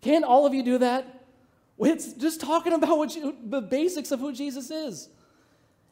Can 0.02 0.24
all 0.24 0.46
of 0.46 0.54
you 0.54 0.64
do 0.64 0.78
that? 0.80 1.24
It's 1.80 2.14
just 2.14 2.42
talking 2.42 2.74
about 2.74 2.98
what 2.98 3.16
you, 3.16 3.36
the 3.44 3.62
basics 3.62 4.12
of 4.12 4.20
who 4.20 4.32
Jesus 4.32 4.72
is. 4.72 5.10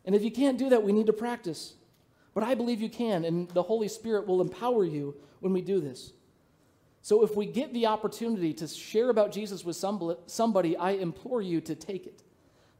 And 0.06 0.16
if 0.16 0.24
you 0.24 0.32
can't 0.32 0.58
do 0.58 0.70
that, 0.70 0.84
we 0.84 0.92
need 0.92 1.08
to 1.08 1.14
practice. 1.14 1.74
But 2.34 2.44
I 2.44 2.56
believe 2.56 2.82
you 2.82 2.90
can, 2.90 3.26
and 3.26 3.50
the 3.50 3.64
Holy 3.64 3.88
Spirit 3.88 4.28
will 4.28 4.42
empower 4.42 4.84
you 4.84 5.16
when 5.40 5.54
we 5.54 5.62
do 5.62 5.80
this. 5.80 6.14
So 7.02 7.24
if 7.24 7.36
we 7.36 7.46
get 7.46 7.74
the 7.74 7.86
opportunity 7.86 8.54
to 8.54 8.68
share 8.68 9.10
about 9.10 9.32
Jesus 9.32 9.66
with 9.66 9.76
somebody, 9.76 10.78
I 10.78 10.92
implore 10.92 11.42
you 11.42 11.60
to 11.62 11.76
take 11.76 12.08
it. 12.08 12.24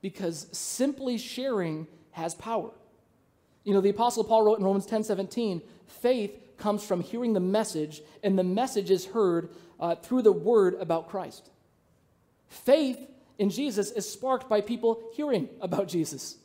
Because 0.02 0.48
simply 0.52 1.18
sharing 1.18 1.88
has 2.14 2.34
power. 2.34 2.72
You 3.64 3.74
know, 3.74 3.82
the 3.82 3.90
Apostle 3.90 4.24
Paul 4.24 4.44
wrote 4.44 4.60
in 4.60 4.66
Romans 4.66 4.86
10 4.86 5.04
17, 5.04 5.62
faith 5.88 6.32
comes 6.58 6.84
from 6.84 7.02
hearing 7.02 7.34
the 7.34 7.40
message, 7.40 8.02
and 8.24 8.38
the 8.38 8.44
message 8.44 8.90
is 8.90 9.06
heard 9.08 9.50
uh, 9.80 9.96
through 9.96 10.22
the 10.22 10.32
word 10.32 10.76
about 10.80 11.10
Christ. 11.10 11.50
Faith 12.48 13.00
in 13.38 13.50
Jesus 13.50 13.92
is 13.92 14.10
sparked 14.10 14.48
by 14.48 14.62
people 14.62 15.04
hearing 15.14 15.50
about 15.62 15.88
Jesus. 15.88 16.38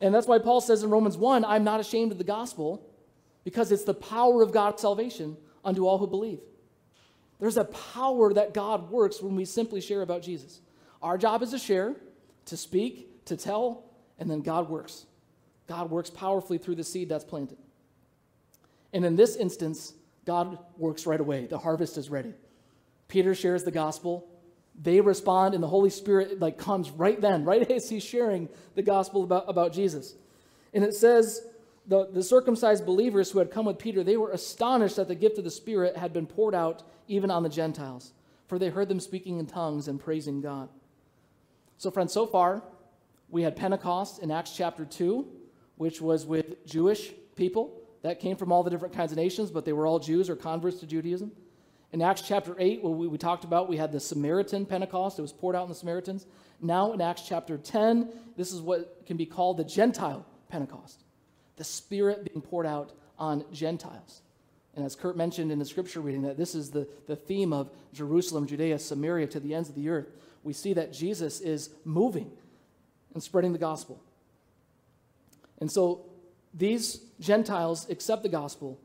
And 0.00 0.14
that's 0.14 0.26
why 0.26 0.38
Paul 0.38 0.60
says 0.60 0.82
in 0.82 0.90
Romans 0.90 1.16
1 1.16 1.44
I'm 1.44 1.64
not 1.64 1.80
ashamed 1.80 2.12
of 2.12 2.18
the 2.18 2.24
gospel 2.24 2.86
because 3.44 3.72
it's 3.72 3.84
the 3.84 3.94
power 3.94 4.42
of 4.42 4.52
God's 4.52 4.82
salvation 4.82 5.36
unto 5.64 5.86
all 5.86 5.98
who 5.98 6.06
believe. 6.06 6.40
There's 7.40 7.56
a 7.56 7.64
power 7.64 8.32
that 8.32 8.54
God 8.54 8.90
works 8.90 9.20
when 9.20 9.34
we 9.34 9.44
simply 9.44 9.80
share 9.80 10.02
about 10.02 10.22
Jesus. 10.22 10.60
Our 11.02 11.18
job 11.18 11.42
is 11.42 11.50
to 11.50 11.58
share, 11.58 11.96
to 12.46 12.56
speak, 12.56 13.24
to 13.24 13.36
tell, 13.36 13.84
and 14.22 14.30
then 14.30 14.40
God 14.40 14.70
works. 14.70 15.04
God 15.66 15.90
works 15.90 16.08
powerfully 16.08 16.56
through 16.56 16.76
the 16.76 16.84
seed 16.84 17.08
that's 17.08 17.24
planted. 17.24 17.58
And 18.92 19.04
in 19.04 19.16
this 19.16 19.34
instance, 19.34 19.94
God 20.24 20.58
works 20.78 21.06
right 21.06 21.18
away. 21.18 21.46
The 21.46 21.58
harvest 21.58 21.98
is 21.98 22.08
ready. 22.08 22.32
Peter 23.08 23.34
shares 23.34 23.64
the 23.64 23.72
gospel. 23.72 24.28
They 24.80 25.00
respond, 25.00 25.54
and 25.54 25.62
the 25.62 25.68
Holy 25.68 25.90
Spirit 25.90 26.38
like 26.38 26.56
comes 26.56 26.88
right 26.92 27.20
then, 27.20 27.44
right 27.52 27.68
as 27.68 27.90
he's 27.90 28.04
sharing 28.04 28.48
the 28.76 28.82
gospel 28.82 29.24
about, 29.24 29.46
about 29.48 29.72
Jesus. 29.72 30.14
And 30.72 30.84
it 30.84 30.94
says, 30.94 31.44
the, 31.88 32.06
the 32.06 32.22
circumcised 32.22 32.86
believers 32.86 33.32
who 33.32 33.40
had 33.40 33.50
come 33.50 33.66
with 33.66 33.78
Peter, 33.78 34.04
they 34.04 34.16
were 34.16 34.30
astonished 34.30 34.96
that 34.96 35.08
the 35.08 35.16
gift 35.16 35.36
of 35.36 35.42
the 35.42 35.50
Spirit 35.50 35.96
had 35.96 36.12
been 36.12 36.26
poured 36.26 36.54
out 36.54 36.84
even 37.08 37.28
on 37.28 37.42
the 37.42 37.48
Gentiles, 37.48 38.12
for 38.46 38.56
they 38.56 38.68
heard 38.68 38.88
them 38.88 39.00
speaking 39.00 39.40
in 39.40 39.46
tongues 39.46 39.88
and 39.88 39.98
praising 39.98 40.40
God. 40.40 40.68
So, 41.76 41.90
friends, 41.90 42.12
so 42.12 42.24
far, 42.24 42.62
we 43.32 43.42
had 43.42 43.56
Pentecost 43.56 44.22
in 44.22 44.30
Acts 44.30 44.54
chapter 44.54 44.84
2, 44.84 45.26
which 45.76 46.00
was 46.00 46.26
with 46.26 46.64
Jewish 46.66 47.12
people 47.34 47.80
that 48.02 48.20
came 48.20 48.36
from 48.36 48.52
all 48.52 48.62
the 48.62 48.70
different 48.70 48.94
kinds 48.94 49.10
of 49.10 49.16
nations, 49.16 49.50
but 49.50 49.64
they 49.64 49.72
were 49.72 49.86
all 49.86 49.98
Jews 49.98 50.28
or 50.28 50.36
converts 50.36 50.80
to 50.80 50.86
Judaism. 50.86 51.32
In 51.92 52.02
Acts 52.02 52.22
chapter 52.22 52.54
8, 52.58 52.84
what 52.84 52.90
we, 52.90 53.06
we 53.08 53.18
talked 53.18 53.44
about, 53.44 53.68
we 53.68 53.78
had 53.78 53.90
the 53.90 54.00
Samaritan 54.00 54.66
Pentecost. 54.66 55.18
It 55.18 55.22
was 55.22 55.32
poured 55.32 55.56
out 55.56 55.62
on 55.62 55.68
the 55.70 55.74
Samaritans. 55.74 56.26
Now, 56.60 56.92
in 56.92 57.00
Acts 57.00 57.22
chapter 57.26 57.56
10, 57.56 58.10
this 58.36 58.52
is 58.52 58.60
what 58.60 59.02
can 59.06 59.16
be 59.16 59.26
called 59.26 59.56
the 59.56 59.64
Gentile 59.64 60.26
Pentecost 60.48 61.02
the 61.56 61.64
Spirit 61.64 62.24
being 62.24 62.40
poured 62.40 62.66
out 62.66 62.92
on 63.18 63.44
Gentiles. 63.52 64.22
And 64.74 64.84
as 64.84 64.96
Kurt 64.96 65.16
mentioned 65.16 65.52
in 65.52 65.58
the 65.58 65.64
scripture 65.64 66.00
reading, 66.00 66.22
that 66.22 66.38
this 66.38 66.54
is 66.54 66.70
the, 66.70 66.88
the 67.06 67.14
theme 67.14 67.52
of 67.52 67.70
Jerusalem, 67.92 68.46
Judea, 68.46 68.78
Samaria 68.78 69.26
to 69.28 69.40
the 69.40 69.54
ends 69.54 69.68
of 69.68 69.74
the 69.74 69.88
earth. 69.90 70.08
We 70.42 70.54
see 70.54 70.72
that 70.72 70.92
Jesus 70.92 71.40
is 71.40 71.70
moving 71.84 72.32
and 73.14 73.22
spreading 73.22 73.52
the 73.52 73.58
gospel. 73.58 74.02
And 75.58 75.70
so 75.70 76.06
these 76.54 77.00
Gentiles 77.20 77.88
accept 77.88 78.22
the 78.22 78.28
gospel 78.28 78.80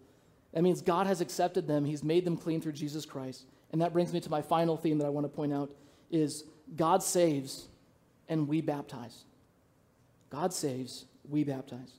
that 0.54 0.64
means 0.64 0.82
God 0.82 1.08
has 1.08 1.22
accepted 1.22 1.68
them. 1.68 1.86
He's 1.86 2.04
made 2.04 2.26
them 2.26 2.38
clean 2.38 2.62
through 2.62 2.72
Jesus 2.72 3.06
Christ. 3.06 3.46
And 3.72 3.82
that 3.82 3.94
brings 3.94 4.14
me 4.14 4.20
to 4.22 4.30
my 4.30 4.42
final 4.42 4.78
theme 4.78 4.98
that 5.00 5.06
I 5.06 5.10
want 5.10 5.26
to 5.26 5.30
point 5.30 5.54
out 5.54 5.70
is 6.10 6.46
God 6.76 7.04
saves 7.04 7.68
and 8.30 8.48
we 8.48 8.62
baptize. 8.62 9.24
God 10.30 10.54
saves, 10.54 11.06
we 11.28 11.44
baptize. 11.44 11.94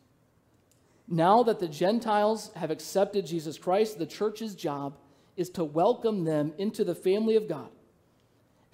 Now 1.06 1.42
that 1.44 1.60
the 1.60 1.68
Gentiles 1.68 2.50
have 2.56 2.70
accepted 2.70 3.26
Jesus 3.26 3.58
Christ, 3.58 3.98
the 3.98 4.06
church's 4.06 4.54
job 4.54 4.96
is 5.36 5.50
to 5.50 5.64
welcome 5.64 6.24
them 6.24 6.52
into 6.58 6.84
the 6.84 6.94
family 6.94 7.36
of 7.36 7.48
God. 7.48 7.70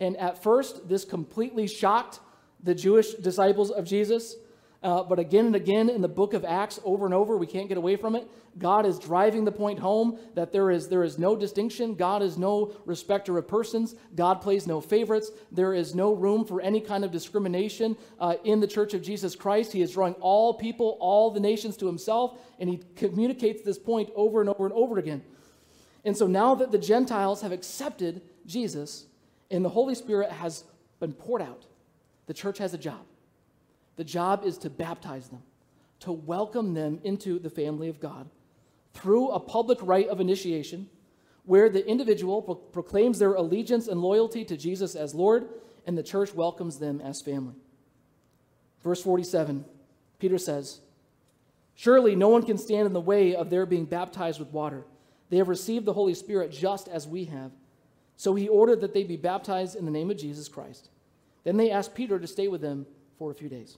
And 0.01 0.17
at 0.17 0.43
first, 0.43 0.89
this 0.89 1.05
completely 1.05 1.67
shocked 1.67 2.21
the 2.65 2.75
Jewish 2.75 3.15
disciples 3.15 3.71
of 3.71 3.85
Jesus. 3.85 4.37
Uh, 4.83 5.03
but 5.03 5.19
again 5.19 5.47
and 5.47 5.57
again 5.57 5.89
in 5.89 6.03
the 6.03 6.09
book 6.09 6.35
of 6.35 6.45
Acts, 6.45 6.79
over 6.85 7.07
and 7.07 7.15
over, 7.15 7.39
we 7.39 7.47
can't 7.47 7.69
get 7.69 7.79
away 7.79 7.97
from 7.97 8.15
it. 8.15 8.29
God 8.59 8.85
is 8.85 8.99
driving 8.99 9.47
the 9.47 9.51
point 9.51 9.79
home 9.79 10.19
that 10.35 10.53
there 10.53 10.71
is, 10.71 10.89
there 10.89 11.03
is 11.03 11.19
no 11.19 11.35
distinction. 11.35 11.95
God 11.95 12.23
is 12.23 12.37
no 12.37 12.77
respecter 12.85 13.39
of 13.39 13.49
persons. 13.49 13.95
God 14.15 14.43
plays 14.43 14.67
no 14.67 14.83
favorites. 14.83 15.31
There 15.51 15.73
is 15.73 15.95
no 15.95 16.13
room 16.13 16.45
for 16.45 16.61
any 16.61 16.83
kind 16.83 17.03
of 17.03 17.11
discrimination 17.11 17.97
uh, 18.21 18.35
in 18.45 18.61
the 18.61 18.67
church 18.67 18.93
of 18.93 19.01
Jesus 19.01 19.35
Christ. 19.35 19.73
He 19.73 19.81
is 19.81 19.93
drawing 19.93 20.15
all 20.15 20.53
people, 20.53 20.99
all 21.01 21.31
the 21.31 21.41
nations 21.41 21.79
to 21.79 21.87
himself, 21.87 22.39
and 22.59 22.69
he 22.69 22.81
communicates 22.95 23.63
this 23.63 23.79
point 23.79 24.11
over 24.15 24.43
and 24.43 24.51
over 24.51 24.67
and 24.67 24.75
over 24.75 24.99
again. 24.99 25.23
And 26.05 26.15
so 26.15 26.27
now 26.27 26.55
that 26.57 26.71
the 26.71 26.79
Gentiles 26.79 27.41
have 27.41 27.53
accepted 27.53 28.21
Jesus 28.45 29.07
and 29.51 29.65
the 29.65 29.71
Holy 29.71 29.95
Spirit 29.95 30.31
has 30.31 30.65
been 31.01 31.15
poured 31.15 31.41
out, 31.41 31.65
the 32.27 32.35
church 32.35 32.59
has 32.59 32.75
a 32.75 32.79
job. 32.79 33.05
The 33.97 34.05
job 34.05 34.45
is 34.45 34.59
to 34.59 34.71
baptize 34.71 35.29
them, 35.29 35.43
to 36.01 36.13
welcome 36.13 36.75
them 36.75 37.01
into 37.05 37.39
the 37.39 37.51
family 37.51 37.89
of 37.89 38.01
God 38.01 38.29
through 38.95 39.31
a 39.31 39.41
public 39.41 39.79
rite 39.83 40.09
of 40.09 40.21
initiation 40.21 40.89
where 41.45 41.69
the 41.69 41.87
individual 41.87 42.41
pro- 42.41 42.55
proclaims 42.55 43.19
their 43.19 43.35
allegiance 43.35 43.89
and 43.89 44.01
loyalty 44.01 44.45
to 44.45 44.57
Jesus 44.57 44.95
as 44.95 45.15
Lord, 45.15 45.49
and 45.87 45.99
the 45.99 46.03
church 46.03 46.33
welcomes 46.35 46.79
them 46.79 47.01
as 47.01 47.21
family. 47.21 47.55
Verse 48.83 49.03
47, 49.03 49.65
Peter 50.19 50.39
says, 50.39 50.81
Surely 51.75 52.15
no 52.15 52.29
one 52.29 52.45
can 52.45 52.57
stand 52.57 52.87
in 52.87 52.93
the 52.93 53.01
way 53.01 53.35
of 53.35 53.51
their 53.51 53.67
being 53.67 53.85
baptized 53.85 54.39
with 54.39 54.53
water. 54.53 54.85
They 55.29 55.39
have 55.39 55.49
received 55.49 55.85
the 55.85 55.93
Holy 55.93 56.15
Spirit 56.15 56.53
just 56.53 56.89
as 56.89 57.07
we 57.07 57.25
have. 57.25 57.51
So 58.17 58.35
he 58.35 58.49
ordered 58.49 58.81
that 58.83 58.95
they 58.95 59.03
be 59.03 59.17
baptized 59.17 59.75
in 59.75 59.85
the 59.85 59.91
name 59.91 60.11
of 60.11 60.17
Jesus 60.17 60.49
Christ. 60.49 60.89
Then 61.45 61.57
they 61.57 61.71
asked 61.71 61.95
Peter 61.95 62.19
to 62.19 62.27
stay 62.27 62.49
with 62.49 62.61
them 62.61 62.87
for 63.19 63.31
a 63.31 63.35
few 63.35 63.49
days. 63.49 63.77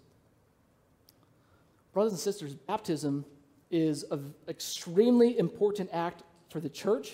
Brothers 1.92 2.12
and 2.12 2.20
sisters, 2.20 2.55
baptism 2.55 3.24
is 3.70 4.05
an 4.11 4.35
extremely 4.48 5.38
important 5.38 5.90
act 5.92 6.22
for 6.50 6.61
the 6.61 6.68
church, 6.68 7.12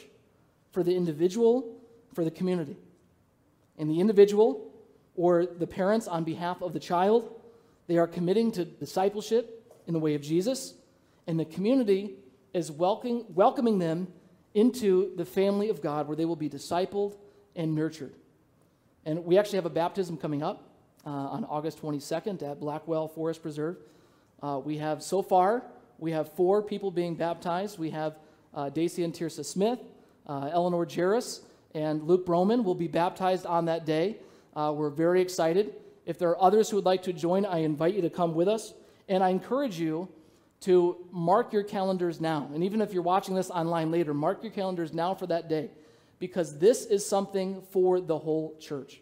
for 0.72 0.82
the 0.82 0.94
individual, 0.94 1.76
for 2.14 2.24
the 2.24 2.30
community. 2.30 2.76
And 3.78 3.90
the 3.90 4.00
individual 4.00 4.70
or 5.14 5.46
the 5.46 5.66
parents, 5.66 6.06
on 6.06 6.24
behalf 6.24 6.62
of 6.62 6.72
the 6.72 6.80
child, 6.80 7.40
they 7.86 7.96
are 7.96 8.06
committing 8.06 8.52
to 8.52 8.64
discipleship 8.64 9.70
in 9.86 9.92
the 9.92 10.00
way 10.00 10.14
of 10.14 10.22
Jesus, 10.22 10.74
and 11.26 11.38
the 11.38 11.44
community 11.44 12.14
is 12.54 12.70
welcoming, 12.70 13.24
welcoming 13.28 13.78
them 13.78 14.08
into 14.54 15.14
the 15.16 15.24
family 15.24 15.68
of 15.68 15.80
God 15.80 16.06
where 16.06 16.16
they 16.16 16.24
will 16.24 16.36
be 16.36 16.48
discipled 16.48 17.16
and 17.56 17.74
nurtured. 17.74 18.14
And 19.04 19.24
we 19.24 19.36
actually 19.36 19.56
have 19.56 19.66
a 19.66 19.70
baptism 19.70 20.16
coming 20.16 20.42
up 20.42 20.62
uh, 21.04 21.10
on 21.10 21.44
August 21.44 21.82
22nd 21.82 22.42
at 22.48 22.60
Blackwell 22.60 23.08
Forest 23.08 23.42
Preserve. 23.42 23.76
Uh, 24.40 24.60
we 24.64 24.78
have, 24.78 25.02
so 25.02 25.22
far, 25.22 25.64
we 25.98 26.12
have 26.12 26.32
four 26.34 26.62
people 26.62 26.90
being 26.90 27.16
baptized. 27.16 27.78
We 27.78 27.90
have 27.90 28.16
uh, 28.54 28.68
Daisy 28.68 29.02
and 29.02 29.12
Tirsa 29.12 29.44
Smith, 29.44 29.80
uh, 30.28 30.50
Eleanor 30.52 30.86
Jarris, 30.86 31.40
and 31.74 32.04
Luke 32.04 32.24
Broman 32.26 32.62
will 32.62 32.76
be 32.76 32.86
baptized 32.86 33.44
on 33.44 33.64
that 33.64 33.86
day. 33.86 34.18
Uh, 34.54 34.72
we're 34.76 34.90
very 34.90 35.20
excited. 35.20 35.74
If 36.06 36.18
there 36.18 36.28
are 36.30 36.40
others 36.40 36.70
who 36.70 36.76
would 36.76 36.84
like 36.84 37.02
to 37.04 37.12
join, 37.12 37.44
I 37.44 37.58
invite 37.58 37.94
you 37.94 38.02
to 38.02 38.10
come 38.10 38.34
with 38.34 38.48
us. 38.48 38.72
And 39.08 39.24
I 39.24 39.30
encourage 39.30 39.80
you 39.80 40.08
to 40.60 40.96
mark 41.10 41.52
your 41.52 41.64
calendars 41.64 42.20
now. 42.20 42.48
And 42.54 42.62
even 42.62 42.80
if 42.80 42.92
you're 42.92 43.02
watching 43.02 43.34
this 43.34 43.50
online 43.50 43.90
later, 43.90 44.14
mark 44.14 44.44
your 44.44 44.52
calendars 44.52 44.92
now 44.92 45.14
for 45.14 45.26
that 45.26 45.48
day 45.48 45.70
because 46.22 46.56
this 46.56 46.84
is 46.84 47.04
something 47.04 47.60
for 47.72 48.00
the 48.00 48.16
whole 48.16 48.56
church. 48.60 49.00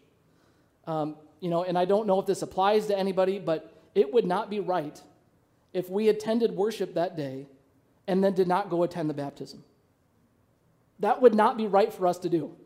Um, 0.87 1.17
you 1.41 1.51
know, 1.51 1.65
and 1.65 1.77
I 1.77 1.85
don't 1.85 2.07
know 2.07 2.19
if 2.19 2.25
this 2.25 2.41
applies 2.41 2.87
to 2.87 2.99
anybody, 2.99 3.39
but 3.39 3.75
it 3.95 4.11
would 4.11 4.25
not 4.25 4.49
be 4.49 4.59
right 4.59 4.99
if 5.75 5.91
we 5.91 6.09
attended 6.09 6.53
worship 6.53 6.95
that 6.95 7.19
day 7.19 7.47
and 8.07 8.25
then 8.25 8.33
did 8.33 8.49
not 8.49 8.71
go 8.71 8.85
attend 8.85 9.11
the 9.11 9.15
baptism. 9.15 9.63
That 11.01 11.21
would 11.21 11.35
not 11.35 11.59
be 11.59 11.67
right 11.67 11.93
for 11.93 12.07
us 12.07 12.17
to 12.21 12.31
do 12.31 12.57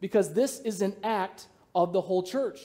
because 0.00 0.32
this 0.32 0.60
is 0.60 0.80
an 0.80 0.96
act 1.04 1.46
of 1.74 1.92
the 1.92 2.00
whole 2.00 2.22
church. 2.22 2.60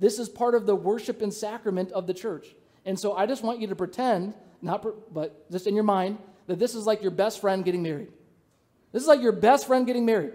This 0.00 0.18
is 0.18 0.28
part 0.28 0.56
of 0.56 0.66
the 0.66 0.74
worship 0.74 1.22
and 1.22 1.32
sacrament 1.32 1.92
of 1.92 2.08
the 2.08 2.14
church. 2.14 2.56
And 2.84 2.98
so 2.98 3.12
I 3.12 3.26
just 3.26 3.44
want 3.44 3.60
you 3.60 3.68
to 3.68 3.76
pretend, 3.76 4.34
not 4.60 4.84
but 5.14 5.48
just 5.48 5.68
in 5.68 5.76
your 5.76 5.84
mind, 5.84 6.18
that 6.48 6.58
this 6.58 6.74
is 6.74 6.86
like 6.86 7.02
your 7.02 7.12
best 7.12 7.40
friend 7.40 7.64
getting 7.64 7.84
married. 7.84 8.08
This 8.90 9.02
is 9.02 9.08
like 9.08 9.22
your 9.22 9.30
best 9.30 9.68
friend 9.68 9.86
getting 9.86 10.04
married. 10.04 10.32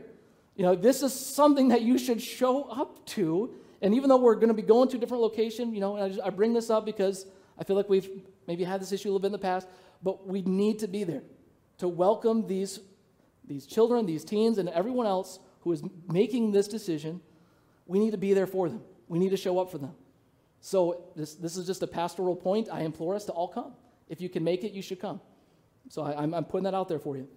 You 0.57 0.63
know, 0.63 0.75
this 0.75 1.03
is 1.03 1.13
something 1.13 1.67
that 1.69 1.83
you 1.83 1.99
should 1.99 2.19
show 2.19 2.63
up 2.63 3.05
to. 3.05 3.53
And 3.81 3.93
even 3.93 4.09
though 4.09 4.17
we're 4.17 4.35
going 4.35 4.47
to 4.47 4.55
be 4.55 4.63
going 4.63 4.89
to 4.89 4.97
a 4.97 4.99
different 4.99 5.21
location, 5.21 5.73
you 5.73 5.79
know, 5.79 5.97
I, 5.97 6.09
just, 6.09 6.19
I 6.21 6.31
bring 6.31 6.51
this 6.51 6.71
up 6.71 6.83
because 6.83 7.27
I 7.59 7.63
feel 7.63 7.75
like 7.75 7.87
we've 7.87 8.09
maybe 8.47 8.63
had 8.63 8.81
this 8.81 8.91
issue 8.91 9.09
a 9.09 9.11
little 9.11 9.19
bit 9.19 9.27
in 9.27 9.33
the 9.33 9.37
past, 9.37 9.67
but 10.01 10.27
we 10.27 10.41
need 10.41 10.79
to 10.79 10.87
be 10.87 11.03
there 11.03 11.21
to 11.77 11.87
welcome 11.87 12.47
these, 12.47 12.79
these 13.47 13.67
children, 13.67 14.07
these 14.07 14.25
teens, 14.25 14.57
and 14.57 14.67
everyone 14.69 15.05
else 15.05 15.39
who 15.61 15.71
is 15.71 15.83
making 16.11 16.51
this 16.51 16.67
decision. 16.67 17.21
We 17.85 17.99
need 17.99 18.11
to 18.11 18.17
be 18.17 18.33
there 18.33 18.47
for 18.47 18.67
them. 18.67 18.81
We 19.07 19.19
need 19.19 19.29
to 19.29 19.37
show 19.37 19.59
up 19.59 19.69
for 19.69 19.77
them. 19.77 19.93
So 20.59 21.03
this, 21.15 21.35
this 21.35 21.55
is 21.55 21.67
just 21.67 21.83
a 21.83 21.87
pastoral 21.87 22.35
point. 22.35 22.67
I 22.71 22.81
implore 22.81 23.13
us 23.13 23.25
to 23.25 23.31
all 23.31 23.47
come. 23.47 23.73
If 24.09 24.21
you 24.21 24.27
can 24.27 24.43
make 24.43 24.63
it, 24.63 24.71
you 24.71 24.81
should 24.81 24.99
come. 24.99 25.21
So 25.89 26.01
I, 26.01 26.19
I'm, 26.19 26.33
I'm 26.33 26.45
putting 26.45 26.63
that 26.63 26.73
out 26.73 26.89
there 26.89 26.99
for 26.99 27.15
you. 27.15 27.27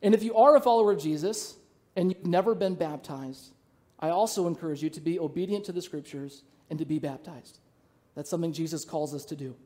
And 0.00 0.14
if 0.14 0.22
you 0.22 0.36
are 0.36 0.54
a 0.54 0.60
follower 0.60 0.92
of 0.92 1.00
Jesus 1.00 1.56
and 1.96 2.10
you've 2.10 2.26
never 2.26 2.54
been 2.54 2.74
baptized, 2.74 3.52
I 3.98 4.10
also 4.10 4.46
encourage 4.46 4.82
you 4.82 4.90
to 4.90 5.00
be 5.00 5.18
obedient 5.18 5.64
to 5.66 5.72
the 5.72 5.82
scriptures 5.82 6.42
and 6.70 6.78
to 6.78 6.84
be 6.84 6.98
baptized. 6.98 7.58
That's 8.14 8.30
something 8.30 8.52
Jesus 8.52 8.84
calls 8.84 9.14
us 9.14 9.24
to 9.26 9.36
do. 9.36 9.56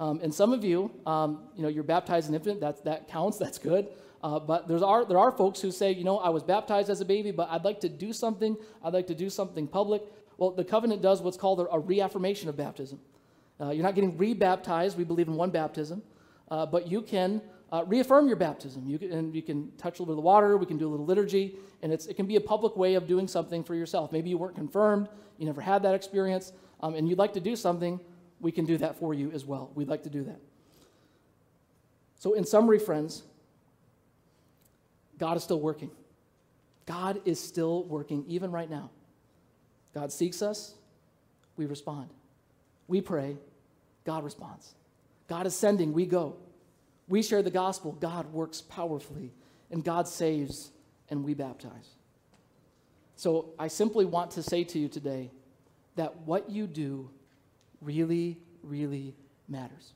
Um, 0.00 0.20
and 0.22 0.32
some 0.32 0.52
of 0.52 0.64
you, 0.64 0.90
um, 1.06 1.44
you 1.56 1.62
know, 1.62 1.68
you're 1.68 1.84
baptized 1.84 2.28
an 2.28 2.34
infant. 2.34 2.60
That 2.60 2.84
that 2.84 3.08
counts. 3.08 3.38
That's 3.44 3.58
good. 3.58 3.88
Uh, 4.22 4.38
but 4.38 4.66
there's 4.66 4.82
are, 4.82 5.04
there 5.04 5.18
are 5.18 5.30
folks 5.30 5.60
who 5.60 5.70
say, 5.70 5.92
you 5.92 6.04
know, 6.04 6.18
I 6.18 6.30
was 6.30 6.42
baptized 6.42 6.90
as 6.90 7.00
a 7.00 7.04
baby, 7.04 7.30
but 7.30 7.48
I'd 7.50 7.64
like 7.64 7.80
to 7.80 7.88
do 7.88 8.12
something. 8.12 8.56
I'd 8.82 8.92
like 8.92 9.06
to 9.08 9.14
do 9.14 9.30
something 9.30 9.68
public. 9.68 10.02
Well, 10.38 10.50
the 10.50 10.64
covenant 10.64 11.02
does 11.02 11.22
what's 11.22 11.36
called 11.36 11.66
a, 11.70 11.78
reaffirmation 11.78 12.48
of 12.48 12.56
baptism. 12.56 13.00
Uh, 13.60 13.70
you're 13.70 13.84
not 13.84 13.94
getting 13.94 14.16
rebaptized. 14.16 14.96
We 14.98 15.04
believe 15.04 15.28
in 15.28 15.34
one 15.34 15.50
baptism. 15.50 16.02
Uh, 16.50 16.66
but 16.66 16.88
you 16.88 17.02
can 17.02 17.42
uh, 17.70 17.84
reaffirm 17.86 18.26
your 18.26 18.36
baptism. 18.36 18.88
You 18.88 18.98
can, 18.98 19.12
and 19.12 19.34
you 19.34 19.42
can 19.42 19.70
touch 19.76 19.98
a 19.98 20.02
little 20.02 20.06
bit 20.06 20.12
of 20.12 20.16
the 20.16 20.22
water. 20.22 20.56
We 20.56 20.66
can 20.66 20.78
do 20.78 20.88
a 20.88 20.90
little 20.90 21.06
liturgy. 21.06 21.56
And 21.82 21.92
it 21.92 22.14
can 22.16 22.26
be 22.26 22.36
a 22.36 22.40
public 22.40 22.76
way 22.76 22.94
of 22.94 23.06
doing 23.06 23.28
something 23.28 23.62
for 23.62 23.74
yourself. 23.74 24.10
Maybe 24.10 24.30
you 24.30 24.38
weren't 24.38 24.56
confirmed. 24.56 25.08
You 25.36 25.46
never 25.46 25.60
had 25.60 25.82
that 25.82 25.94
experience. 25.94 26.52
Um, 26.80 26.94
and 26.94 27.08
you'd 27.08 27.18
like 27.18 27.34
to 27.34 27.40
do 27.40 27.56
something. 27.56 28.00
We 28.40 28.52
can 28.52 28.64
do 28.64 28.78
that 28.78 28.98
for 28.98 29.12
you 29.12 29.30
as 29.32 29.44
well. 29.44 29.70
We'd 29.74 29.88
like 29.88 30.04
to 30.04 30.10
do 30.10 30.24
that. 30.24 30.40
So, 32.18 32.34
in 32.34 32.44
summary, 32.44 32.78
friends, 32.78 33.22
God 35.18 35.36
is 35.36 35.44
still 35.44 35.60
working. 35.60 35.90
God 36.86 37.20
is 37.24 37.38
still 37.38 37.84
working, 37.84 38.24
even 38.28 38.50
right 38.50 38.70
now. 38.70 38.90
God 39.94 40.10
seeks 40.10 40.42
us, 40.42 40.74
we 41.56 41.66
respond. 41.66 42.08
We 42.86 43.00
pray, 43.00 43.36
God 44.04 44.24
responds. 44.24 44.74
God 45.28 45.46
is 45.46 45.54
sending, 45.54 45.92
we 45.92 46.06
go. 46.06 46.36
We 47.08 47.22
share 47.22 47.42
the 47.42 47.50
gospel, 47.50 47.92
God 47.92 48.32
works 48.32 48.60
powerfully, 48.60 49.32
and 49.70 49.82
God 49.82 50.06
saves, 50.06 50.70
and 51.10 51.24
we 51.24 51.34
baptize. 51.34 51.94
So 53.16 53.50
I 53.58 53.68
simply 53.68 54.04
want 54.04 54.30
to 54.32 54.42
say 54.42 54.62
to 54.64 54.78
you 54.78 54.88
today 54.88 55.30
that 55.96 56.16
what 56.20 56.50
you 56.50 56.66
do 56.66 57.10
really, 57.80 58.38
really 58.62 59.14
matters. 59.48 59.92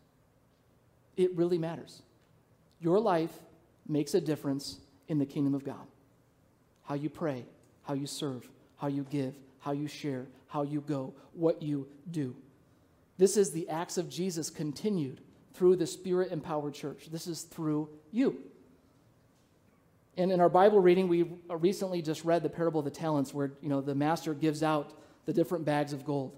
It 1.16 1.36
really 1.36 1.58
matters. 1.58 2.02
Your 2.80 2.98
life 2.98 3.32
makes 3.86 4.14
a 4.14 4.20
difference 4.20 4.78
in 5.08 5.18
the 5.18 5.26
kingdom 5.26 5.54
of 5.54 5.64
God. 5.64 5.86
How 6.84 6.94
you 6.94 7.10
pray, 7.10 7.44
how 7.82 7.94
you 7.94 8.06
serve, 8.06 8.48
how 8.76 8.88
you 8.88 9.06
give, 9.10 9.34
how 9.60 9.72
you 9.72 9.86
share, 9.86 10.26
how 10.48 10.62
you 10.62 10.80
go, 10.80 11.14
what 11.34 11.62
you 11.62 11.86
do. 12.10 12.34
This 13.18 13.36
is 13.36 13.52
the 13.52 13.68
acts 13.68 13.98
of 13.98 14.08
Jesus 14.08 14.50
continued 14.50 15.20
through 15.54 15.76
the 15.76 15.86
Spirit 15.86 16.32
empowered 16.32 16.74
church. 16.74 17.08
This 17.10 17.26
is 17.26 17.42
through 17.42 17.88
you. 18.10 18.38
And 20.16 20.30
in 20.30 20.40
our 20.40 20.48
Bible 20.48 20.80
reading, 20.80 21.08
we 21.08 21.24
recently 21.48 22.02
just 22.02 22.24
read 22.24 22.42
the 22.42 22.50
parable 22.50 22.80
of 22.80 22.84
the 22.84 22.90
talents 22.90 23.32
where, 23.32 23.52
you 23.62 23.68
know, 23.68 23.80
the 23.80 23.94
master 23.94 24.34
gives 24.34 24.62
out 24.62 24.92
the 25.24 25.32
different 25.32 25.64
bags 25.64 25.92
of 25.92 26.04
gold. 26.04 26.36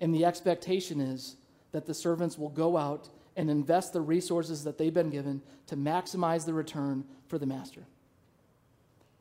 And 0.00 0.14
the 0.14 0.24
expectation 0.24 1.00
is 1.00 1.36
that 1.70 1.86
the 1.86 1.94
servants 1.94 2.36
will 2.36 2.48
go 2.48 2.76
out 2.76 3.08
and 3.36 3.48
invest 3.48 3.92
the 3.92 4.00
resources 4.00 4.64
that 4.64 4.76
they've 4.76 4.92
been 4.92 5.10
given 5.10 5.40
to 5.68 5.76
maximize 5.76 6.44
the 6.44 6.52
return 6.52 7.04
for 7.28 7.38
the 7.38 7.46
master. 7.46 7.82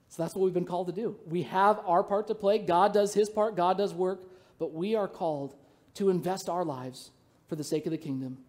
So 0.09 0.23
that's 0.23 0.35
what 0.35 0.43
we've 0.43 0.53
been 0.53 0.65
called 0.65 0.87
to 0.87 0.93
do. 0.93 1.15
We 1.25 1.43
have 1.43 1.79
our 1.85 2.03
part 2.03 2.27
to 2.27 2.35
play. 2.35 2.57
God 2.57 2.93
does 2.93 3.13
his 3.13 3.29
part, 3.29 3.55
God 3.55 3.77
does 3.77 3.93
work, 3.93 4.23
but 4.59 4.73
we 4.73 4.95
are 4.95 5.07
called 5.07 5.55
to 5.93 6.09
invest 6.09 6.49
our 6.49 6.65
lives 6.65 7.11
for 7.47 7.55
the 7.55 7.63
sake 7.63 7.85
of 7.85 7.91
the 7.91 7.97
kingdom 7.97 8.39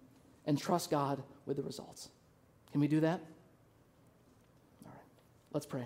and 0.47 0.59
trust 0.59 0.91
God 0.91 1.23
with 1.47 1.57
the 1.57 1.63
results. 1.63 2.09
Can 2.73 2.81
we 2.81 2.89
do 2.89 3.01
that? 3.01 3.21
All 4.85 4.91
right, 4.93 5.05
let's 5.53 5.67
pray. 5.67 5.85